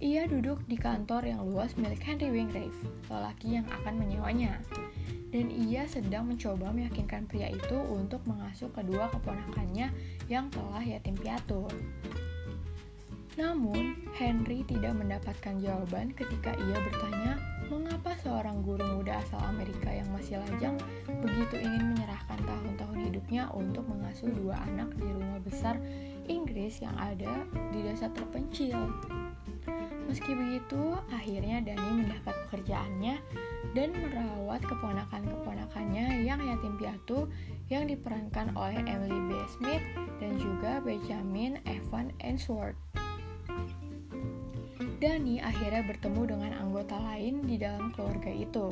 Ia 0.00 0.24
duduk 0.24 0.64
di 0.64 0.80
kantor 0.80 1.28
yang 1.28 1.44
luas 1.44 1.76
milik 1.76 2.00
Henry 2.00 2.32
Wingrave, 2.32 2.72
lelaki 3.12 3.60
yang 3.60 3.68
akan 3.68 4.00
menyewanya. 4.00 4.56
Dan 5.28 5.52
ia 5.52 5.84
sedang 5.84 6.32
mencoba 6.32 6.72
meyakinkan 6.72 7.28
pria 7.28 7.52
itu 7.52 7.76
untuk 7.76 8.24
mengasuh 8.24 8.72
kedua 8.72 9.12
keponakannya 9.12 9.92
yang 10.32 10.48
telah 10.48 10.80
yatim 10.80 11.14
piatu. 11.14 11.68
Namun, 13.40 13.96
Henry 14.12 14.60
tidak 14.68 14.92
mendapatkan 15.00 15.56
jawaban 15.64 16.12
ketika 16.12 16.52
ia 16.52 16.76
bertanya 16.84 17.40
mengapa 17.72 18.12
seorang 18.20 18.60
guru 18.60 18.84
muda 19.00 19.16
asal 19.24 19.40
Amerika 19.48 19.88
yang 19.88 20.12
masih 20.12 20.36
lajang 20.44 20.76
begitu 21.08 21.56
ingin 21.56 21.96
menyerahkan 21.96 22.36
tahun-tahun 22.44 22.98
hidupnya 23.08 23.48
untuk 23.56 23.88
mengasuh 23.88 24.28
dua 24.28 24.60
anak 24.68 24.92
di 24.98 25.08
rumah 25.08 25.40
besar 25.40 25.80
Inggris 26.28 26.84
yang 26.84 26.92
ada 27.00 27.48
di 27.72 27.80
desa 27.80 28.12
terpencil. 28.12 28.76
Meski 30.10 30.34
begitu, 30.34 30.98
akhirnya 31.14 31.62
Dani 31.62 32.02
mendapat 32.02 32.34
pekerjaannya 32.50 33.22
dan 33.78 33.88
merawat 33.94 34.60
keponakan-keponakannya 34.66 36.26
yang 36.26 36.42
yatim 36.42 36.74
piatu 36.74 37.30
yang 37.70 37.86
diperankan 37.86 38.50
oleh 38.58 38.82
Emily 38.90 39.20
B. 39.30 39.38
Smith 39.46 39.84
dan 40.18 40.34
juga 40.42 40.82
Benjamin 40.82 41.62
Evan 41.62 42.10
Ainsworth. 42.18 42.89
Dani 45.00 45.40
akhirnya 45.40 45.80
bertemu 45.88 46.22
dengan 46.28 46.52
anggota 46.60 47.00
lain 47.00 47.40
di 47.48 47.56
dalam 47.56 47.88
keluarga 47.96 48.28
itu, 48.28 48.68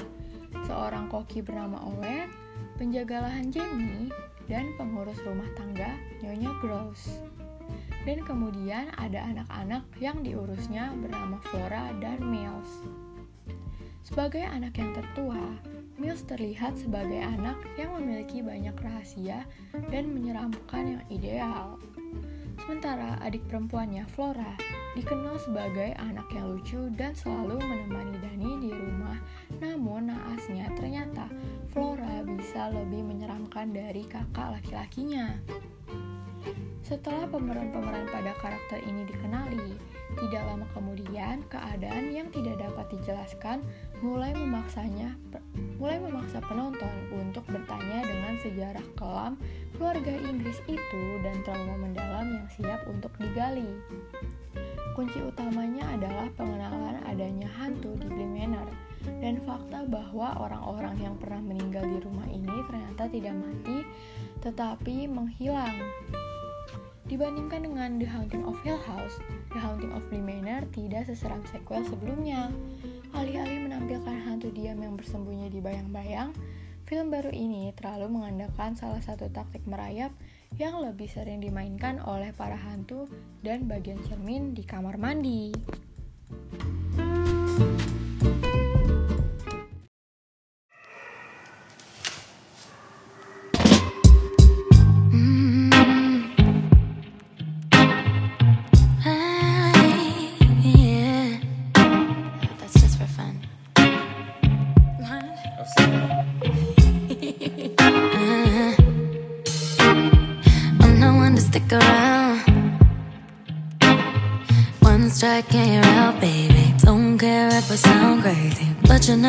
seorang 0.69 1.09
koki 1.09 1.41
bernama 1.41 1.81
Owen, 1.89 2.29
penjaga 2.77 3.25
lahan 3.25 3.49
Jamie, 3.49 4.13
dan 4.45 4.73
pengurus 4.77 5.17
rumah 5.25 5.49
tangga 5.57 5.97
Nyonya 6.21 6.53
Gross. 6.61 7.25
Dan 8.05 8.25
kemudian 8.25 8.89
ada 8.97 9.25
anak-anak 9.25 9.85
yang 10.01 10.25
diurusnya 10.25 10.93
bernama 10.97 11.41
Flora 11.49 11.93
dan 12.01 12.21
Mills. 12.25 12.85
Sebagai 14.05 14.41
anak 14.41 14.77
yang 14.81 14.97
tertua, 14.97 15.61
Mills 16.01 16.25
terlihat 16.25 16.81
sebagai 16.81 17.21
anak 17.21 17.61
yang 17.77 17.93
memiliki 18.01 18.41
banyak 18.41 18.73
rahasia 18.81 19.45
dan 19.93 20.09
menyeramkan 20.13 20.97
yang 20.97 21.05
ideal. 21.13 21.77
Sementara 22.59 23.17
adik 23.23 23.47
perempuannya, 23.47 24.05
Flora, 24.11 24.59
dikenal 24.99 25.39
sebagai 25.39 25.95
anak 25.95 26.27
yang 26.35 26.53
lucu 26.53 26.91
dan 26.99 27.15
selalu 27.15 27.57
menemani 27.63 28.19
Dani 28.19 28.51
di 28.59 28.71
rumah. 28.75 29.19
Namun 29.63 30.11
naasnya 30.11 30.67
ternyata 30.75 31.31
Flora 31.71 32.27
bisa 32.27 32.69
lebih 32.75 33.07
menyeramkan 33.07 33.71
dari 33.71 34.03
kakak 34.11 34.59
laki-lakinya. 34.59 35.39
Setelah 36.83 37.31
pemeran-pemeran 37.31 38.11
pada 38.11 38.33
karakter 38.41 38.81
ini 38.83 39.07
dikenali, 39.07 39.77
tidak 40.17 40.43
lama 40.49 40.65
kemudian 40.73 41.45
keadaan 41.53 42.17
yang 42.17 42.33
tidak 42.33 42.57
dapat 42.57 42.89
dijelaskan 42.97 43.61
mulai 44.01 44.33
memaksanya 44.33 45.13
mulai 45.79 45.99
memaksa 46.01 46.43
penonton 46.43 46.91
untuk 47.15 47.45
bertanya 47.47 48.03
dengan 48.03 48.35
sejarah 48.41 48.87
kelam 48.99 49.39
keluarga 49.79 50.15
Inggris 50.27 50.59
itu 50.67 51.05
dan 51.23 51.39
trauma 51.47 51.77
mendalam 51.79 52.27
yang 52.35 52.49
siap 52.51 52.83
untuk 52.91 53.15
digali. 53.19 53.79
Kunci 54.99 55.23
utamanya 55.23 55.95
adalah 55.95 56.27
pengenalan 56.35 56.99
adanya 57.07 57.47
hantu 57.55 57.95
di 58.03 58.11
Bly 58.11 58.51
dan 59.23 59.39
fakta 59.47 59.87
bahwa 59.87 60.35
orang-orang 60.43 60.99
yang 60.99 61.15
pernah 61.15 61.39
meninggal 61.39 61.87
di 61.87 61.99
rumah 62.03 62.27
ini 62.27 62.51
ternyata 62.67 63.07
tidak 63.07 63.35
mati 63.39 63.87
tetapi 64.43 65.07
menghilang. 65.07 65.79
Dibandingkan 67.09 67.65
dengan 67.65 67.97
The 67.97 68.05
Haunting 68.05 68.45
of 68.45 68.61
Hill 68.61 68.77
House, 68.85 69.17
The 69.49 69.57
Haunting 69.57 69.97
of 69.97 70.05
Bly 70.13 70.21
Manor 70.21 70.69
tidak 70.77 71.09
seseram 71.09 71.41
sequel 71.49 71.81
sebelumnya. 71.89 72.53
Alih-alih 73.17 73.65
menampilkan 73.65 74.29
hantu 74.29 74.53
diam 74.53 74.77
yang 74.77 74.93
bersembunyi 74.93 75.49
di 75.49 75.65
bayang-bayang, 75.65 76.37
film 76.85 77.09
baru 77.09 77.33
ini 77.33 77.73
terlalu 77.73 78.13
mengandalkan 78.13 78.77
salah 78.77 79.01
satu 79.01 79.33
taktik 79.33 79.65
merayap 79.65 80.13
yang 80.61 80.85
lebih 80.85 81.09
sering 81.09 81.41
dimainkan 81.41 81.97
oleh 82.05 82.29
para 82.37 82.61
hantu 82.61 83.09
dan 83.41 83.65
bagian 83.65 84.05
cermin 84.05 84.53
di 84.53 84.69
kamar 84.69 85.01
mandi. 85.01 85.49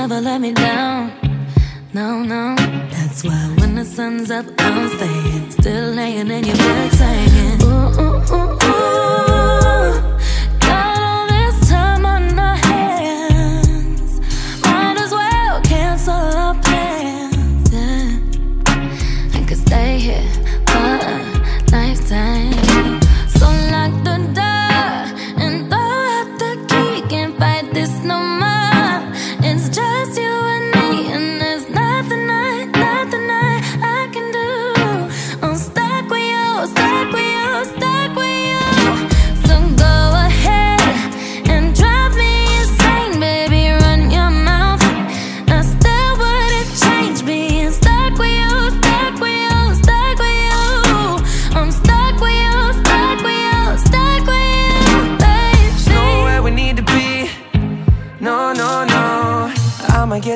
Never 0.01 0.21
let 0.21 0.39
me 0.39 0.53
down. 0.53 1.11
No, 1.93 2.23
no, 2.23 2.55
that's 2.89 3.21
why 3.21 3.41
when 3.57 3.75
the 3.75 3.83
sun's 3.83 4.31
up, 4.31 4.45
I'm 4.57 4.87
staying. 4.95 5.51
Still 5.51 5.91
laying 5.91 6.31
in 6.31 6.43
your 6.45 6.55
bed 6.55 6.91
singing. 6.93 7.28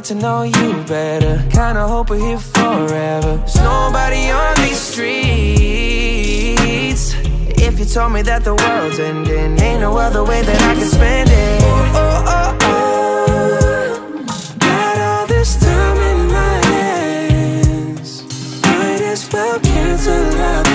Get 0.04 0.10
to 0.10 0.16
know 0.16 0.44
you 0.44 0.84
better. 0.84 1.38
Kinda 1.50 1.88
hope 1.88 2.10
we're 2.10 2.20
here 2.20 2.38
forever. 2.38 3.38
There's 3.38 3.56
nobody 3.56 4.32
on 4.32 4.56
these 4.58 4.80
streets. 4.80 5.14
If 7.68 7.80
you 7.80 7.86
told 7.86 8.12
me 8.12 8.22
that 8.24 8.44
the 8.44 8.56
world's 8.56 9.00
ending, 9.00 9.60
ain't 9.62 9.80
no 9.82 9.98
other 9.98 10.24
way 10.24 10.42
that 10.42 10.62
I 10.62 10.76
can 10.76 10.86
spend 10.86 11.30
it. 11.30 11.62
Oh, 11.64 12.24
oh, 12.36 12.58
oh, 12.62 12.68
oh. 12.68 14.26
Got 14.60 14.98
all 14.98 15.28
this 15.28 15.56
time 15.60 15.98
in 16.12 16.28
my 16.28 16.66
hands. 16.74 18.24
Might 18.64 19.02
as 19.02 19.32
well 19.32 19.60
cancel 19.60 20.42
our 20.50 20.73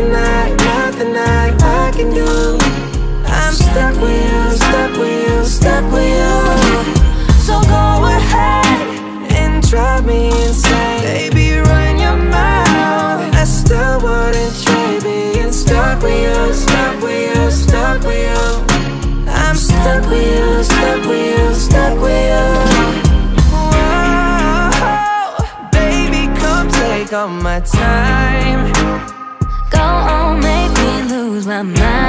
nothing 0.00 0.14
I, 0.14 0.54
nothing 0.64 1.16
I, 1.16 1.50
I 1.60 1.90
can 1.92 2.14
do. 2.14 2.58
I'm 3.26 3.52
stuck 3.52 3.94
with 4.00 4.10
you, 4.10 4.56
stuck 4.56 4.92
with 4.96 5.28
you, 5.28 5.44
stuck 5.44 5.92
with 5.92 6.08
you. 6.08 6.38
So 7.40 7.60
go 7.62 8.04
ahead 8.06 8.66
and 9.32 9.66
drive 9.68 10.06
me 10.06 10.28
insane. 10.46 11.02
Baby, 11.02 11.58
run 11.58 11.98
your 11.98 12.16
mouth. 12.16 13.34
I 13.34 13.44
still 13.44 14.00
wouldn't 14.00 14.62
trade 14.62 15.02
being 15.02 15.52
stuck 15.52 16.02
with 16.02 16.22
you, 16.22 16.52
stuck 16.54 17.02
with 17.02 17.36
you, 17.36 17.50
stuck 17.50 18.02
with 18.04 18.28
you. 18.30 18.66
I'm 19.28 19.56
stuck 19.56 20.08
with 20.08 20.26
you, 20.26 20.62
stuck 20.62 21.06
with 21.06 21.38
you, 21.38 21.54
stuck 21.54 22.00
with 22.00 22.26
you. 22.32 22.46
Whoa, 23.50 24.70
baby, 25.72 26.28
come 26.38 26.68
take 26.70 27.12
all 27.12 27.28
my 27.28 27.60
time. 27.60 29.17
Lose 31.38 31.46
my 31.46 31.62
mind. 31.62 32.07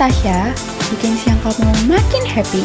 Tasya 0.00 0.56
bikin 0.88 1.12
siang 1.12 1.36
kamu 1.44 1.92
makin 1.92 2.24
happy. 2.24 2.64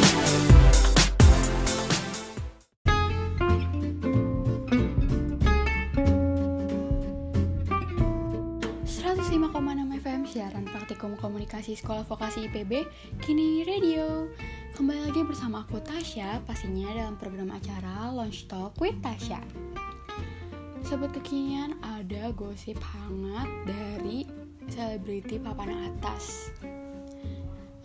FM 10.06 10.28
siaran 10.28 10.70
praktikum 10.70 11.18
komunikasi 11.18 11.74
sekolah 11.74 12.06
vokasi 12.06 12.46
IPB 12.46 12.88
kini 13.26 13.66
radio. 13.68 14.30
Kembali 14.78 15.10
lagi 15.10 15.26
bersama 15.26 15.66
aku 15.66 15.82
Tasya 15.82 16.40
pastinya 16.46 16.88
dalam 16.94 17.20
program 17.20 17.52
acara 17.52 18.14
Launch 18.14 18.46
Talk 18.46 18.78
with 18.78 18.96
Tasya 19.02 19.42
Sobat 20.86 21.12
kekinian 21.16 21.80
ada 21.82 22.30
gosip 22.38 22.78
hangat 22.80 23.50
dari 23.66 24.30
selebriti 24.70 25.42
papan 25.42 25.90
atas 25.90 26.54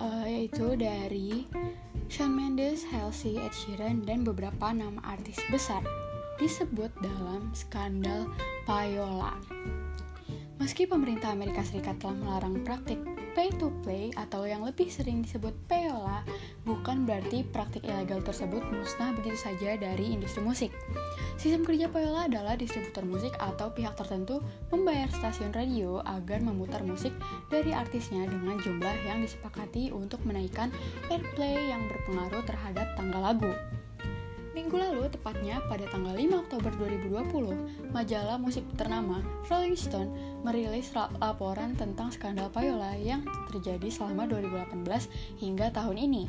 uh, 0.01 0.25
yaitu 0.27 0.75
dari 0.75 1.45
Shawn 2.11 2.35
Mendes, 2.35 2.83
Halsey, 2.89 3.39
Ed 3.39 3.55
Sheeran, 3.55 4.03
dan 4.03 4.27
beberapa 4.27 4.73
nama 4.73 4.99
artis 5.05 5.39
besar 5.53 5.85
disebut 6.41 6.89
dalam 7.05 7.53
skandal 7.53 8.27
Payola. 8.65 9.37
Meski 10.57 10.89
pemerintah 10.89 11.37
Amerika 11.37 11.61
Serikat 11.61 12.01
telah 12.01 12.17
melarang 12.17 12.65
praktik 12.65 12.99
pay 13.41 13.49
to 13.57 13.73
play 13.81 14.13
atau 14.21 14.45
yang 14.45 14.61
lebih 14.69 14.93
sering 14.93 15.25
disebut 15.25 15.57
payola, 15.65 16.21
bukan 16.69 17.09
berarti 17.09 17.41
praktik 17.41 17.81
ilegal 17.89 18.21
tersebut 18.21 18.61
musnah 18.69 19.17
begitu 19.17 19.41
saja 19.41 19.81
dari 19.81 20.13
industri 20.13 20.45
musik. 20.45 20.69
Sistem 21.41 21.65
kerja 21.65 21.89
payola 21.89 22.29
adalah 22.29 22.53
distributor 22.53 23.01
musik 23.09 23.33
atau 23.41 23.73
pihak 23.73 23.97
tertentu 23.97 24.45
membayar 24.69 25.09
stasiun 25.09 25.57
radio 25.57 26.05
agar 26.05 26.45
memutar 26.45 26.85
musik 26.85 27.17
dari 27.49 27.73
artisnya 27.73 28.29
dengan 28.29 28.61
jumlah 28.61 29.09
yang 29.09 29.25
disepakati 29.25 29.89
untuk 29.89 30.21
menaikkan 30.29 30.69
airplay 31.09 31.73
yang 31.73 31.81
berpengaruh 31.89 32.45
terhadap 32.45 32.93
tanggal 33.01 33.25
lagu. 33.25 33.57
Minggu 34.51 34.77
lalu, 34.77 35.09
tepatnya 35.09 35.65
pada 35.71 35.89
tanggal 35.89 36.13
5 36.13 36.43
Oktober 36.45 36.75
2020, 36.77 37.95
majalah 37.95 38.37
musik 38.37 38.67
ternama 38.77 39.25
Rolling 39.49 39.79
Stone 39.79 40.11
merilis 40.41 40.93
laporan 40.97 41.77
tentang 41.77 42.09
skandal 42.13 42.49
payola 42.49 42.97
yang 42.97 43.25
terjadi 43.53 43.89
selama 43.93 44.25
2018 44.29 44.85
hingga 45.41 45.73
tahun 45.73 45.97
ini. 46.01 46.25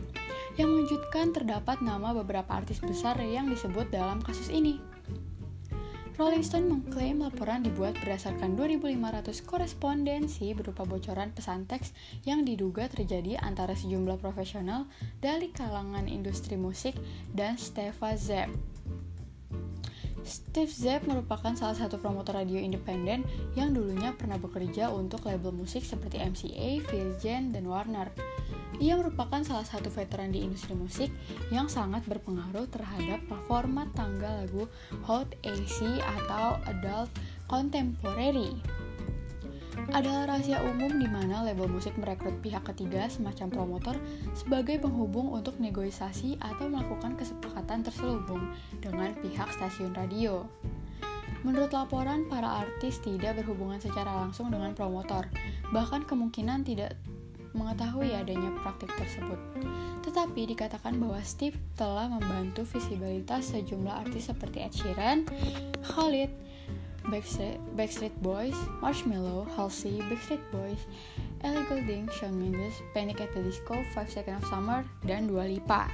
Yang 0.60 0.68
mengejutkan 0.68 1.32
terdapat 1.32 1.80
nama 1.80 2.12
beberapa 2.12 2.52
artis 2.52 2.84
besar 2.84 3.16
yang 3.24 3.48
disebut 3.48 3.88
dalam 3.90 4.20
kasus 4.20 4.52
ini. 4.52 4.80
Rolling 6.22 6.46
Stone 6.46 6.70
mengklaim 6.70 7.24
laporan 7.24 7.66
dibuat 7.66 7.98
berdasarkan 7.98 8.54
2.500 8.54 9.42
korespondensi 9.42 10.54
berupa 10.54 10.86
bocoran 10.86 11.34
pesan 11.34 11.66
teks 11.66 11.98
yang 12.30 12.46
diduga 12.46 12.86
terjadi 12.92 13.42
antara 13.42 13.74
sejumlah 13.74 14.22
profesional 14.22 14.86
dari 15.18 15.50
kalangan 15.50 16.06
industri 16.06 16.62
musik 16.62 16.94
dan 17.34 17.58
Steva 17.58 18.14
Zepp. 18.20 18.71
Steve 20.22 20.70
Zepp 20.70 21.10
merupakan 21.10 21.54
salah 21.58 21.74
satu 21.74 21.98
promotor 21.98 22.38
radio 22.38 22.62
independen 22.62 23.26
yang 23.58 23.74
dulunya 23.74 24.14
pernah 24.14 24.38
bekerja 24.38 24.94
untuk 24.94 25.26
label 25.26 25.54
musik 25.54 25.82
seperti 25.82 26.22
MCA, 26.22 26.82
Virgin, 26.86 27.52
dan 27.54 27.66
Warner. 27.66 28.14
Ia 28.82 28.98
merupakan 28.98 29.46
salah 29.46 29.66
satu 29.66 29.94
veteran 29.94 30.34
di 30.34 30.42
industri 30.42 30.74
musik 30.74 31.14
yang 31.54 31.70
sangat 31.70 32.02
berpengaruh 32.10 32.66
terhadap 32.74 33.22
performa 33.30 33.86
tanggal 33.94 34.46
lagu 34.46 34.66
Hot 35.06 35.30
AC 35.46 36.02
atau 36.02 36.58
Adult 36.66 37.14
Contemporary. 37.46 38.81
Adalah 39.90 40.38
rahasia 40.38 40.62
umum 40.62 41.02
di 41.02 41.10
mana 41.10 41.42
label 41.42 41.66
musik 41.66 41.98
merekrut 41.98 42.38
pihak 42.46 42.62
ketiga 42.70 43.10
semacam 43.10 43.50
promotor 43.50 43.96
sebagai 44.38 44.78
penghubung 44.78 45.34
untuk 45.34 45.58
negosiasi 45.58 46.38
atau 46.38 46.70
melakukan 46.70 47.18
kesepakatan 47.18 47.82
terselubung 47.82 48.54
dengan 48.78 49.18
pihak 49.18 49.50
stasiun 49.58 49.98
radio. 49.98 50.46
Menurut 51.42 51.74
laporan, 51.74 52.30
para 52.30 52.62
artis 52.62 53.02
tidak 53.02 53.42
berhubungan 53.42 53.82
secara 53.82 54.14
langsung 54.14 54.54
dengan 54.54 54.78
promotor, 54.78 55.26
bahkan 55.74 56.06
kemungkinan 56.06 56.62
tidak 56.62 56.94
mengetahui 57.58 58.14
adanya 58.16 58.54
praktik 58.62 58.94
tersebut. 58.96 59.40
Tetapi 60.06 60.56
dikatakan 60.56 61.02
bahwa 61.02 61.20
Steve 61.26 61.58
telah 61.76 62.08
membantu 62.08 62.64
visibilitas 62.64 63.52
sejumlah 63.52 64.08
artis 64.08 64.30
seperti 64.32 64.58
Ed 64.64 64.74
Sheeran, 64.74 65.20
Khalid, 65.84 66.32
Backstreet, 67.10 67.58
Backstreet 67.74 68.14
Boys, 68.22 68.58
Marshmello, 68.82 69.48
Halsey, 69.58 70.02
Backstreet 70.06 70.44
Boys, 70.54 70.86
Ellie 71.42 71.66
Goulding, 71.66 72.06
Shawn 72.14 72.38
Mendes, 72.38 72.78
Panic 72.94 73.22
at 73.22 73.34
the 73.34 73.42
Disco, 73.42 73.74
Five 73.96 74.10
Seconds 74.10 74.44
of 74.44 74.50
Summer, 74.50 74.86
dan 75.08 75.26
Dua 75.26 75.50
Lipa. 75.50 75.90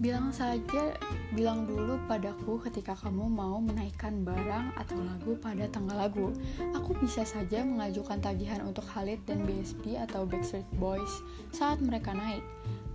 Bilang 0.00 0.32
saja, 0.32 0.96
bilang 1.36 1.68
dulu 1.68 2.00
padaku 2.08 2.56
ketika 2.64 2.96
kamu 2.96 3.28
mau 3.28 3.60
menaikkan 3.60 4.24
barang 4.24 4.72
atau 4.80 4.96
lagu 4.96 5.36
pada 5.36 5.68
tanggal 5.68 6.08
lagu. 6.08 6.32
Aku 6.72 6.96
bisa 6.96 7.20
saja 7.20 7.60
mengajukan 7.60 8.16
tagihan 8.16 8.64
untuk 8.64 8.88
Khalid 8.88 9.20
dan 9.28 9.44
BSB 9.44 10.00
atau 10.00 10.24
Backstreet 10.24 10.64
Boys 10.80 11.20
saat 11.52 11.84
mereka 11.84 12.16
naik. 12.16 12.40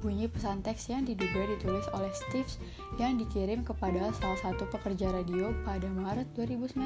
Bunyi 0.05 0.29
pesan 0.29 0.61
teks 0.61 0.93
yang 0.93 1.01
diduga 1.01 1.49
ditulis 1.49 1.89
oleh 1.89 2.13
Steve 2.13 2.45
yang 3.01 3.17
dikirim 3.17 3.65
kepada 3.65 4.13
salah 4.13 4.37
satu 4.37 4.69
pekerja 4.69 5.09
radio 5.09 5.49
pada 5.65 5.89
Maret 5.89 6.29
2019, 6.37 6.77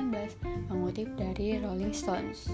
mengutip 0.72 1.12
dari 1.20 1.60
Rolling 1.60 1.92
Stones. 1.92 2.48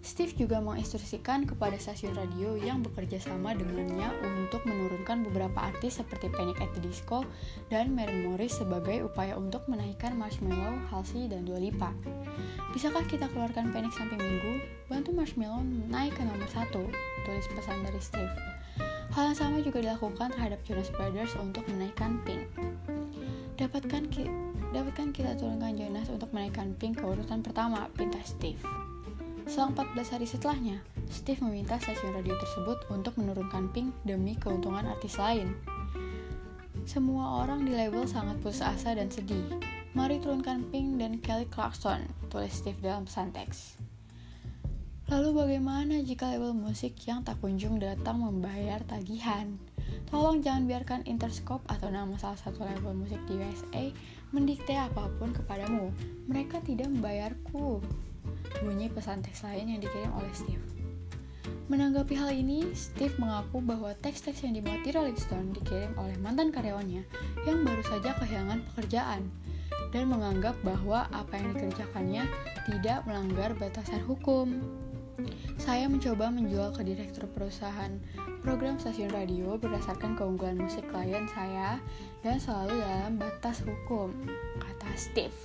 Steve 0.00 0.32
juga 0.32 0.64
menginstruksikan 0.64 1.44
kepada 1.44 1.76
stasiun 1.76 2.16
radio 2.16 2.56
yang 2.56 2.80
bekerja 2.80 3.20
sama 3.20 3.52
dengannya 3.52 4.08
untuk 4.24 4.64
menurunkan 4.64 5.28
beberapa 5.28 5.60
artis 5.60 6.00
seperti 6.00 6.32
Panic 6.32 6.56
at 6.64 6.72
the 6.72 6.80
Disco 6.80 7.20
dan 7.68 7.92
Mary 7.92 8.24
Morris 8.24 8.56
sebagai 8.56 9.12
upaya 9.12 9.36
untuk 9.36 9.68
menaikkan 9.68 10.16
Marshmallow, 10.16 10.80
Halsey, 10.88 11.28
dan 11.28 11.44
Dua 11.44 11.60
Lipa. 11.60 11.92
Bisakah 12.72 13.04
kita 13.12 13.28
keluarkan 13.28 13.76
Panic 13.76 13.92
sampai 13.92 14.16
minggu? 14.16 14.64
Bantu 14.88 15.12
Marshmallow 15.12 15.60
naik 15.92 16.16
ke 16.16 16.24
nomor 16.24 16.48
satu, 16.48 16.80
tulis 17.28 17.46
pesan 17.52 17.84
dari 17.84 18.00
Steve. 18.00 18.59
Hal 19.10 19.34
yang 19.34 19.38
sama 19.38 19.58
juga 19.58 19.82
dilakukan 19.82 20.30
terhadap 20.30 20.62
Jonas 20.62 20.86
Brothers 20.94 21.34
untuk 21.42 21.66
menaikkan 21.66 22.22
Pink. 22.22 22.46
Dapatkan, 23.58 24.06
ki 24.06 24.30
dapatkan 24.70 25.10
kita 25.10 25.34
turunkan 25.34 25.74
Jonas 25.74 26.06
untuk 26.14 26.30
menaikkan 26.30 26.78
Pink 26.78 27.02
ke 27.02 27.04
urutan 27.04 27.42
pertama, 27.42 27.90
pinta 27.98 28.22
Steve. 28.22 28.62
Selang 29.50 29.74
14 29.74 30.14
hari 30.14 30.26
setelahnya, 30.30 30.78
Steve 31.10 31.42
meminta 31.42 31.74
stasiun 31.82 32.14
radio 32.14 32.38
tersebut 32.38 32.86
untuk 32.86 33.18
menurunkan 33.18 33.74
Pink 33.74 33.90
demi 34.06 34.38
keuntungan 34.38 34.86
artis 34.86 35.18
lain. 35.18 35.58
Semua 36.86 37.42
orang 37.42 37.66
di 37.66 37.74
label 37.74 38.06
sangat 38.06 38.38
putus 38.38 38.62
asa 38.62 38.94
dan 38.94 39.10
sedih. 39.10 39.58
Mari 39.90 40.22
turunkan 40.22 40.70
Pink 40.70 41.02
dan 41.02 41.18
Kelly 41.18 41.50
Clarkson, 41.50 42.06
tulis 42.30 42.54
Steve 42.54 42.78
dalam 42.78 43.10
pesan 43.10 43.34
teks. 43.34 43.79
Lalu 45.10 45.42
bagaimana 45.42 45.98
jika 46.06 46.30
label 46.30 46.54
musik 46.54 46.94
yang 47.02 47.26
tak 47.26 47.42
kunjung 47.42 47.82
datang 47.82 48.22
membayar 48.22 48.78
tagihan? 48.86 49.58
Tolong 50.06 50.38
jangan 50.38 50.70
biarkan 50.70 51.02
Interscope 51.02 51.66
atau 51.66 51.90
nama 51.90 52.14
salah 52.14 52.38
satu 52.38 52.62
label 52.62 52.94
musik 52.94 53.18
di 53.26 53.34
USA 53.42 53.90
mendikte 54.30 54.70
apa 54.78 55.10
pun 55.18 55.34
kepadamu. 55.34 55.90
Mereka 56.30 56.62
tidak 56.62 56.94
membayarku 56.94 57.82
bunyi 58.62 58.86
pesan 58.86 59.18
teks 59.26 59.42
lain 59.42 59.74
yang 59.74 59.82
dikirim 59.82 60.14
oleh 60.14 60.30
Steve. 60.30 60.62
Menanggapi 61.66 62.14
hal 62.14 62.30
ini, 62.30 62.70
Steve 62.78 63.18
mengaku 63.18 63.58
bahwa 63.66 63.90
teks-teks 63.98 64.46
yang 64.46 64.54
dimuat 64.54 64.86
di 64.86 64.94
Rolling 64.94 65.18
Stone 65.18 65.50
dikirim 65.58 65.90
oleh 65.98 66.14
mantan 66.22 66.54
karyawannya 66.54 67.02
yang 67.50 67.58
baru 67.66 67.82
saja 67.82 68.14
kehilangan 68.14 68.62
pekerjaan 68.70 69.26
dan 69.90 70.06
menganggap 70.06 70.54
bahwa 70.62 71.10
apa 71.10 71.34
yang 71.34 71.50
dikerjakannya 71.58 72.30
tidak 72.70 73.02
melanggar 73.10 73.50
batasan 73.58 74.06
hukum. 74.06 74.62
Saya 75.60 75.86
mencoba 75.86 76.32
menjual 76.32 76.72
ke 76.74 76.82
direktur 76.82 77.28
perusahaan 77.30 77.92
program 78.40 78.80
stasiun 78.80 79.12
radio 79.12 79.54
berdasarkan 79.60 80.16
keunggulan 80.16 80.58
musik 80.58 80.84
klien 80.88 81.28
saya 81.30 81.78
dan 82.24 82.40
selalu 82.40 82.80
dalam 82.80 83.20
batas 83.20 83.62
hukum, 83.62 84.10
kata 84.58 84.90
Steve. 84.96 85.36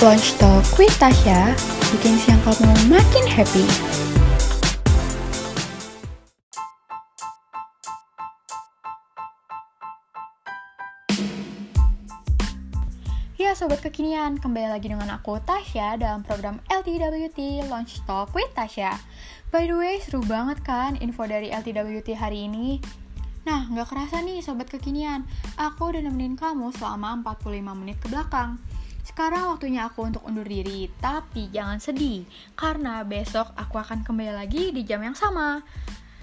Launch 0.00 0.32
Talk 0.40 0.64
with 0.80 0.96
Tasya 0.96 1.52
bikin 1.92 2.16
siang 2.16 2.40
kamu 2.40 2.72
makin 2.88 3.24
happy. 3.28 4.09
Sobat 13.60 13.84
kekinian, 13.84 14.40
kembali 14.40 14.72
lagi 14.72 14.88
dengan 14.88 15.20
aku 15.20 15.36
Tasya 15.44 16.00
dalam 16.00 16.24
program 16.24 16.64
LTWT 16.72 17.68
Launch 17.68 18.00
Talk 18.08 18.32
with 18.32 18.48
Tasya. 18.56 18.96
By 19.52 19.68
the 19.68 19.76
way, 19.76 20.00
seru 20.00 20.24
banget 20.24 20.64
kan 20.64 20.96
info 20.96 21.28
dari 21.28 21.52
LTWT 21.52 22.16
hari 22.16 22.48
ini? 22.48 22.80
Nah, 23.44 23.68
nggak 23.68 23.92
kerasa 23.92 24.24
nih 24.24 24.40
Sobat 24.40 24.72
Kekinian, 24.72 25.28
aku 25.60 25.92
udah 25.92 26.00
nemenin 26.00 26.40
kamu 26.40 26.72
selama 26.72 27.20
45 27.20 27.76
menit 27.76 28.00
ke 28.00 28.08
belakang. 28.08 28.56
Sekarang 29.04 29.52
waktunya 29.52 29.92
aku 29.92 30.08
untuk 30.08 30.24
undur 30.24 30.48
diri, 30.48 30.88
tapi 30.96 31.52
jangan 31.52 31.84
sedih, 31.84 32.24
karena 32.56 33.04
besok 33.04 33.52
aku 33.60 33.76
akan 33.76 34.00
kembali 34.08 34.40
lagi 34.40 34.72
di 34.72 34.88
jam 34.88 35.04
yang 35.04 35.12
sama. 35.12 35.60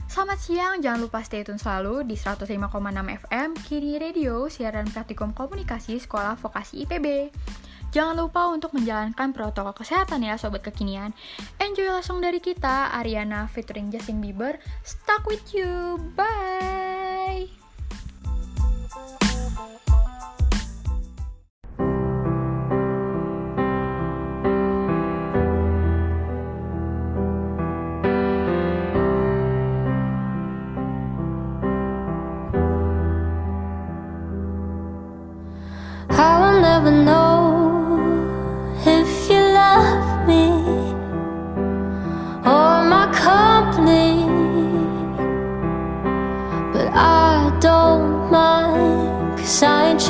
Selamat 0.07 0.39
siang, 0.39 0.79
jangan 0.79 1.03
lupa 1.03 1.19
stay 1.19 1.43
tune 1.43 1.59
selalu 1.59 2.07
di 2.07 2.15
105,6 2.15 2.47
FM 3.27 3.49
Kini 3.59 3.99
Radio, 3.99 4.47
siaran 4.47 4.87
praktikum 4.87 5.35
komunikasi 5.35 5.99
Sekolah 5.99 6.39
Vokasi 6.39 6.87
IPB. 6.87 7.27
Jangan 7.91 8.15
lupa 8.15 8.47
untuk 8.47 8.71
menjalankan 8.71 9.35
protokol 9.35 9.75
kesehatan 9.75 10.23
ya 10.23 10.39
sobat 10.39 10.63
kekinian. 10.63 11.11
Enjoy 11.59 11.91
langsung 11.91 12.23
dari 12.23 12.39
kita, 12.39 12.95
Ariana 12.95 13.51
featuring 13.51 13.91
Justin 13.91 14.23
Bieber. 14.23 14.55
Stuck 14.87 15.27
with 15.27 15.43
you. 15.51 15.99
Bye. 16.15 17.56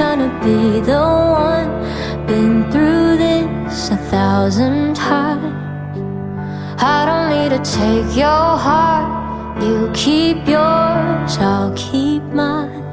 Tryna 0.07 0.31
be 0.41 0.79
the 0.79 1.01
one. 1.01 1.69
Been 2.27 2.71
through 2.71 3.17
this 3.17 3.89
a 3.89 3.97
thousand 4.09 4.95
times. 4.95 5.53
I 6.81 7.03
don't 7.07 7.27
need 7.35 7.49
to 7.57 7.61
take 7.79 8.15
your 8.15 8.47
heart, 8.65 9.61
you 9.61 9.91
keep 9.93 10.37
yours, 10.47 11.37
I'll 11.39 11.73
keep 11.75 12.23
mine. 12.23 12.83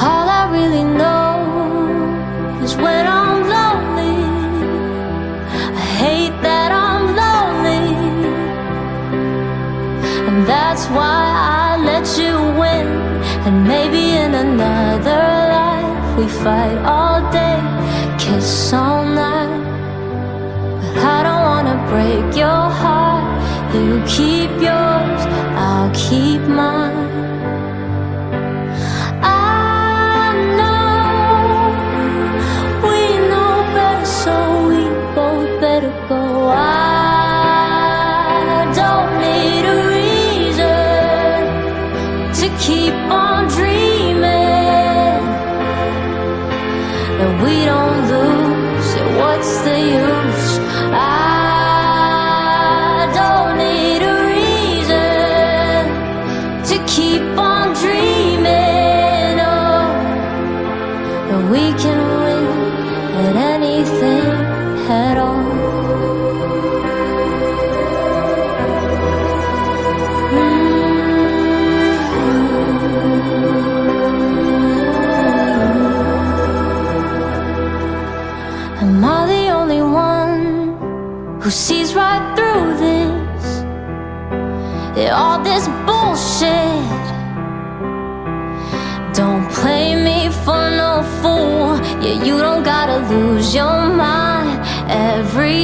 All 0.00 0.26
I 0.40 0.48
really 0.50 0.84
know 0.84 2.64
is 2.64 2.74
when 2.76 3.06
I'm 3.06 3.23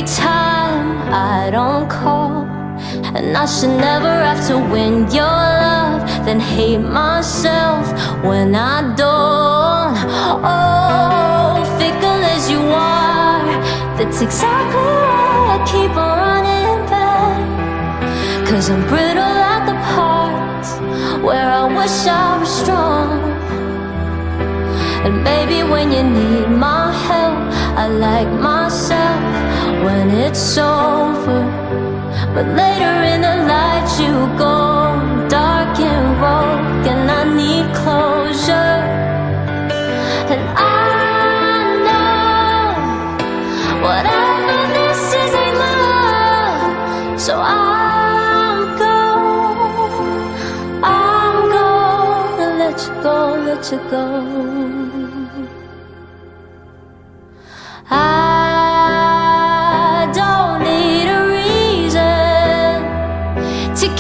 every 0.00 0.16
time 0.16 1.12
I 1.12 1.50
don't 1.50 1.88
call. 1.88 2.44
And 3.14 3.36
I 3.36 3.44
should 3.46 3.76
never 3.76 4.08
have 4.08 4.46
to 4.48 4.56
win 4.72 5.10
your 5.12 5.40
love, 5.64 6.00
then 6.24 6.40
hate 6.40 6.78
myself 6.78 7.84
when 8.24 8.54
I 8.54 8.94
don't. 8.96 9.96
Oh, 10.42 11.64
fickle 11.78 12.22
as 12.34 12.50
you 12.50 12.60
are, 12.60 13.44
that's 13.98 14.22
exactly 14.22 14.90
why 15.04 15.56
I 15.56 15.58
keep 15.70 15.94
on 16.06 16.16
running 16.24 16.80
back. 16.88 18.48
Cause 18.48 18.70
I'm 18.70 18.82
brittle 18.88 19.36
at 19.54 19.66
the 19.70 19.76
parts 19.94 20.70
where 21.22 21.50
I 21.50 21.64
wish 21.78 22.06
I 22.06 22.38
was 22.38 22.52
strong. 22.62 23.20
And 25.04 25.24
baby, 25.24 25.62
when 25.70 25.92
you 25.92 26.02
need 26.02 26.48
my 26.48 26.92
help, 27.08 27.38
I 27.76 27.88
like 27.88 28.28
myself 28.28 28.69
it's 30.12 30.58
over. 30.58 31.42
But 32.34 32.46
later 32.46 32.94
in 33.12 33.20
the 33.22 33.36
light, 33.46 33.88
you 34.00 34.14
go 34.38 35.28
dark 35.28 35.78
and 35.78 36.20
rogue, 36.20 36.86
and 36.86 37.10
I 37.10 37.22
need 37.40 37.66
closure. 37.82 38.78
And 40.32 40.42
I 40.56 40.70
know 41.86 42.74
whatever 43.86 44.56
this 44.76 45.00
is 45.22 45.32
ain't 45.44 45.58
love, 45.58 47.20
so 47.20 47.34
I'm 47.40 48.78
go, 48.78 48.98
I'm 50.82 51.36
gonna 51.56 52.48
let 52.62 52.76
you 52.84 52.92
go, 53.02 53.16
let 53.46 53.72
you 53.72 53.78
go. 53.90 54.69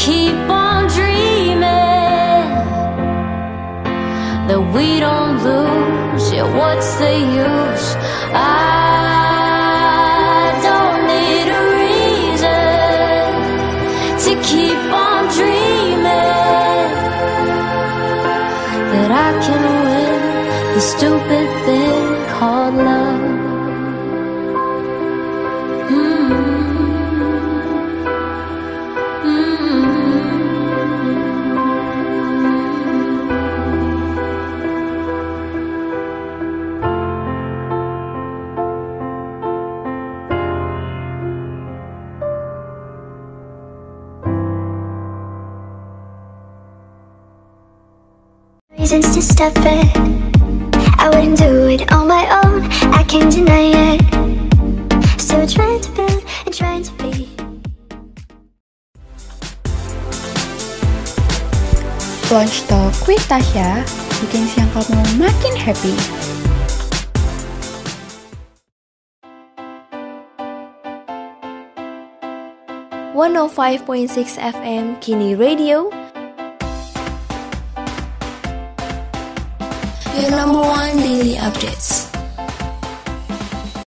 Keep 0.06 0.48
on 0.48 0.88
dreaming 0.88 1.60
that 4.48 4.62
we 4.74 4.98
don't 4.98 5.36
lose. 5.44 6.32
Yeah, 6.32 6.48
what's 6.58 6.90
the 6.94 7.12
use? 7.44 7.88
I 8.32 8.48
don't 10.66 11.00
need 11.12 11.46
a 11.60 11.62
reason 11.82 12.66
to 14.24 14.30
keep 14.50 14.82
on 15.04 15.20
dreaming 15.36 16.90
that 18.92 19.10
I 19.26 19.30
can 19.44 19.62
win 19.84 20.20
the 20.74 20.82
stupid 20.92 21.48
thing 21.66 21.89
reasons 48.90 49.14
to 49.14 49.22
stop 49.22 49.52
it. 49.58 49.86
I 50.98 51.08
wouldn't 51.10 51.38
do 51.38 51.68
it 51.68 51.92
on 51.92 52.08
my 52.08 52.26
own, 52.42 52.64
I 52.92 53.04
can't 53.04 53.32
deny 53.32 53.94
it. 53.94 55.20
Still 55.20 55.46
trying 55.46 55.80
to 55.80 55.90
build 55.92 56.24
and 56.44 56.52
trying 56.52 56.82
to 56.82 56.92
be. 56.98 57.28
Lunch 62.34 62.66
Talk 62.66 62.94
with 63.06 63.22
Tasya 63.30 63.86
bikin 64.26 64.46
siang 64.50 64.70
kamu 64.74 65.22
makin 65.22 65.54
happy. 65.54 65.94
One 73.14 73.38
oh 73.38 73.46
five 73.46 73.86
point 73.86 74.10
six 74.10 74.34
FM 74.34 74.98
Kini 74.98 75.38
Radio. 75.38 75.99
Your 80.20 80.32
number 80.32 80.58
one 80.60 80.96
daily 80.98 81.36
updates. 81.36 82.09